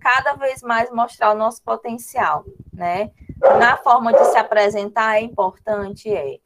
Cada 0.07 0.35
vez 0.35 0.61
mais 0.61 0.89
mostrar 0.89 1.33
o 1.33 1.37
nosso 1.37 1.61
potencial, 1.61 2.45
né? 2.71 3.11
Na 3.59 3.75
forma 3.75 4.13
de 4.13 4.23
se 4.23 4.37
apresentar 4.37 5.17
é 5.17 5.21
importante, 5.21 6.09
é. 6.09 6.37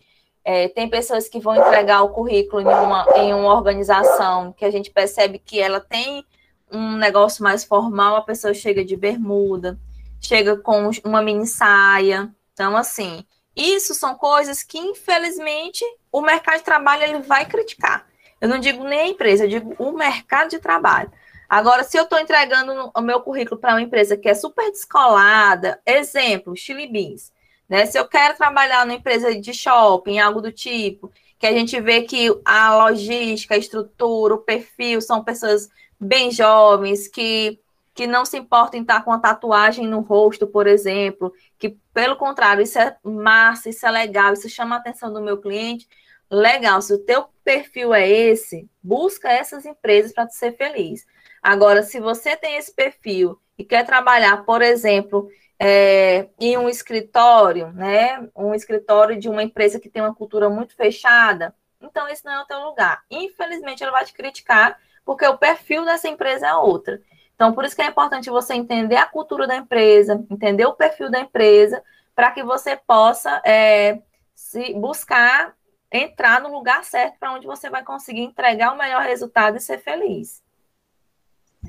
É, 0.44 0.68
tem 0.70 0.90
pessoas 0.90 1.30
que 1.30 1.40
vão 1.40 1.56
entregar 1.56 2.02
o 2.02 2.10
currículo 2.10 2.64
em 2.64 2.66
uma, 2.66 3.06
em 3.18 3.32
uma 3.36 3.54
organização 3.54 4.52
que 4.52 4.66
a 4.66 4.72
gente 4.72 4.90
percebe 4.90 5.38
que 5.38 5.60
ela 5.60 5.80
tem 5.80 6.26
um 6.72 6.98
negócio 6.98 7.44
mais 7.44 7.64
formal, 7.64 8.16
a 8.16 8.24
pessoa 8.24 8.52
chega 8.52 8.84
de 8.84 8.96
bermuda, 8.96 9.78
chega 10.20 10.58
com 10.58 10.90
uma 11.06 11.22
mini 11.22 11.46
saia. 11.46 12.34
Então, 12.54 12.76
assim, 12.76 13.24
isso 13.56 13.94
são 13.94 14.16
coisas 14.16 14.64
que, 14.64 14.80
infelizmente, 14.80 15.86
o 16.12 16.20
mercado 16.22 16.58
de 16.58 16.64
trabalho 16.64 17.04
ele 17.04 17.20
vai 17.20 17.46
criticar. 17.46 18.08
Eu 18.42 18.50
não 18.50 18.58
digo 18.58 18.84
nem 18.84 19.02
a 19.02 19.08
empresa, 19.08 19.44
eu 19.44 19.50
digo 19.50 19.76
o 19.78 19.92
mercado 19.92 20.50
de 20.50 20.58
trabalho. 20.58 21.12
Agora, 21.52 21.84
se 21.84 21.98
eu 21.98 22.04
estou 22.04 22.18
entregando 22.18 22.90
o 22.96 23.02
meu 23.02 23.20
currículo 23.20 23.60
para 23.60 23.74
uma 23.74 23.82
empresa 23.82 24.16
que 24.16 24.30
é 24.30 24.34
super 24.34 24.72
descolada, 24.72 25.82
exemplo, 25.86 26.56
Chili 26.56 26.88
Beans, 26.88 27.30
né? 27.68 27.86
Se 27.86 28.00
eu 28.00 28.08
quero 28.08 28.38
trabalhar 28.38 28.86
numa 28.86 28.98
empresa 28.98 29.38
de 29.38 29.54
shopping, 29.54 30.18
algo 30.18 30.40
do 30.40 30.50
tipo, 30.50 31.12
que 31.38 31.46
a 31.46 31.52
gente 31.52 31.78
vê 31.82 32.04
que 32.04 32.30
a 32.46 32.74
logística, 32.78 33.54
a 33.54 33.58
estrutura, 33.58 34.36
o 34.36 34.38
perfil 34.38 35.02
são 35.02 35.26
pessoas 35.26 35.68
bem 36.00 36.32
jovens, 36.32 37.10
que, 37.10 37.60
que 37.94 38.08
não 38.08 38.24
se 38.24 38.38
importam 38.38 38.80
em 38.80 38.84
estar 38.84 39.04
com 39.04 39.12
a 39.12 39.20
tatuagem 39.20 39.86
no 39.86 40.00
rosto, 40.00 40.48
por 40.48 40.68
exemplo, 40.68 41.34
que, 41.60 41.76
pelo 41.94 42.16
contrário, 42.16 42.64
isso 42.64 42.80
é 42.80 42.96
massa, 43.04 43.68
isso 43.68 43.86
é 43.86 43.92
legal, 43.92 44.32
isso 44.32 44.48
chama 44.48 44.78
a 44.78 44.80
atenção 44.80 45.12
do 45.12 45.20
meu 45.20 45.38
cliente, 45.38 45.86
legal. 46.30 46.82
Se 46.82 46.94
o 46.94 47.00
teu 47.00 47.26
perfil 47.44 47.94
é 47.94 48.10
esse, 48.10 48.70
busca 48.82 49.30
essas 49.30 49.66
empresas 49.66 50.14
para 50.14 50.30
ser 50.30 50.56
feliz. 50.56 51.06
Agora, 51.42 51.84
se 51.84 52.00
você 52.00 52.36
tem 52.36 52.58
esse 52.58 52.74
perfil 52.74 53.40
e 53.58 53.64
quer 53.64 53.86
trabalhar, 53.86 54.46
por 54.46 54.62
exemplo, 54.62 55.28
é, 55.60 56.30
em 56.40 56.58
um 56.58 56.68
escritório, 56.68 57.72
né? 57.72 58.28
Um 58.36 58.54
escritório 58.54 59.20
de 59.20 59.30
uma 59.30 59.44
empresa 59.44 59.80
que 59.80 59.90
tem 59.90 60.02
uma 60.02 60.14
cultura 60.14 60.50
muito 60.50 60.76
fechada, 60.76 61.56
então 61.82 62.08
esse 62.08 62.26
não 62.26 62.34
é 62.34 62.42
o 62.42 62.46
teu 62.46 62.60
lugar. 62.60 63.04
Infelizmente, 63.10 63.84
ele 63.84 63.92
vai 63.92 64.06
te 64.06 64.14
criticar, 64.14 64.78
porque 65.06 65.26
o 65.26 65.38
perfil 65.38 65.86
dessa 65.86 66.08
empresa 66.08 66.48
é 66.48 66.56
outra. 66.56 67.02
Então, 67.36 67.54
por 67.54 67.66
isso 67.66 67.76
que 67.76 67.82
é 67.82 67.88
importante 67.88 68.30
você 68.30 68.54
entender 68.54 68.98
a 68.98 69.08
cultura 69.08 69.48
da 69.48 69.56
empresa, 69.56 70.24
entender 70.30 70.66
o 70.66 70.74
perfil 70.74 71.10
da 71.10 71.20
empresa, 71.20 71.84
para 72.16 72.32
que 72.32 72.44
você 72.44 72.76
possa 72.76 73.42
é, 73.44 74.00
se 74.36 74.74
buscar 74.76 75.56
entrar 75.92 76.40
no 76.42 76.52
lugar 76.52 76.84
certo 76.84 77.18
para 77.20 77.34
onde 77.34 77.48
você 77.48 77.70
vai 77.70 77.84
conseguir 77.84 78.22
entregar 78.22 78.74
o 78.74 78.78
melhor 78.78 79.02
resultado 79.02 79.58
e 79.58 79.60
ser 79.60 79.80
feliz. 79.80 80.42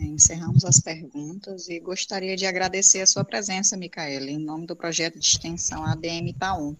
Encerramos 0.04 0.64
as 0.64 0.80
perguntas 0.80 1.68
e 1.68 1.78
gostaria 1.80 2.36
de 2.36 2.46
agradecer 2.46 3.00
a 3.00 3.06
sua 3.06 3.24
presença, 3.24 3.76
Micaela, 3.76 4.30
em 4.30 4.38
nome 4.38 4.66
do 4.66 4.76
projeto 4.76 5.18
de 5.18 5.26
extensão 5.26 5.84
ADM 5.84 6.28
Itaú. 6.28 6.76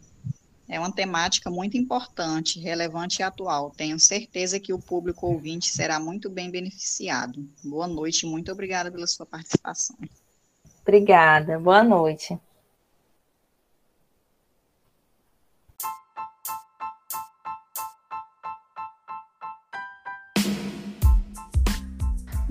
É 0.68 0.78
uma 0.78 0.92
temática 0.92 1.50
muito 1.50 1.76
importante, 1.76 2.58
relevante 2.58 3.20
e 3.20 3.22
atual. 3.22 3.70
Tenho 3.70 3.98
certeza 4.00 4.58
que 4.58 4.72
o 4.72 4.78
público 4.78 5.26
ouvinte 5.26 5.68
será 5.68 6.00
muito 6.00 6.30
bem 6.30 6.50
beneficiado. 6.50 7.46
Boa 7.62 7.86
noite, 7.86 8.26
muito 8.26 8.50
obrigada 8.50 8.90
pela 8.90 9.06
sua 9.06 9.26
participação. 9.26 9.96
Obrigada, 10.82 11.58
boa 11.58 11.82
noite. 11.82 12.38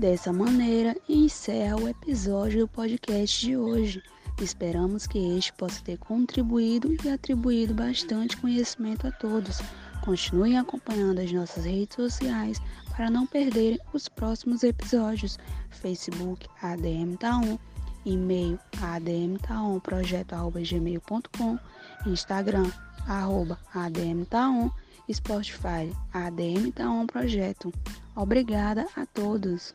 Dessa 0.02 0.32
maneira, 0.32 0.96
encerra 1.08 1.76
o 1.76 1.88
episódio 1.88 2.62
do 2.62 2.68
podcast 2.68 3.46
de 3.46 3.56
hoje. 3.56 4.02
Esperamos 4.40 5.06
que 5.06 5.38
este 5.38 5.52
possa 5.52 5.80
ter 5.84 5.96
contribuído 5.96 6.92
e 6.92 7.08
atribuído 7.08 7.72
bastante 7.72 8.36
conhecimento 8.36 9.06
a 9.06 9.12
todos. 9.12 9.60
Continuem 10.04 10.58
acompanhando 10.58 11.20
as 11.20 11.30
nossas 11.30 11.66
redes 11.66 11.94
sociais 11.94 12.60
para 12.90 13.08
não 13.08 13.28
perderem 13.28 13.78
os 13.92 14.08
próximos 14.08 14.64
episódios. 14.64 15.38
Facebook 15.70 16.48
ADM 16.60 17.14
Taon, 17.20 17.56
e-mail 18.04 18.58
admtaonprojeto.gmail.com, 18.82 21.58
Instagram 22.06 22.68
arroba 23.06 23.56
ADM 23.72 24.24
Taon, 24.24 24.68
Spotify 25.08 25.94
ADM 26.12 26.72
Taon 26.72 27.06
Projeto. 27.06 27.72
Obrigada 28.16 28.88
a 28.96 29.06
todos. 29.06 29.72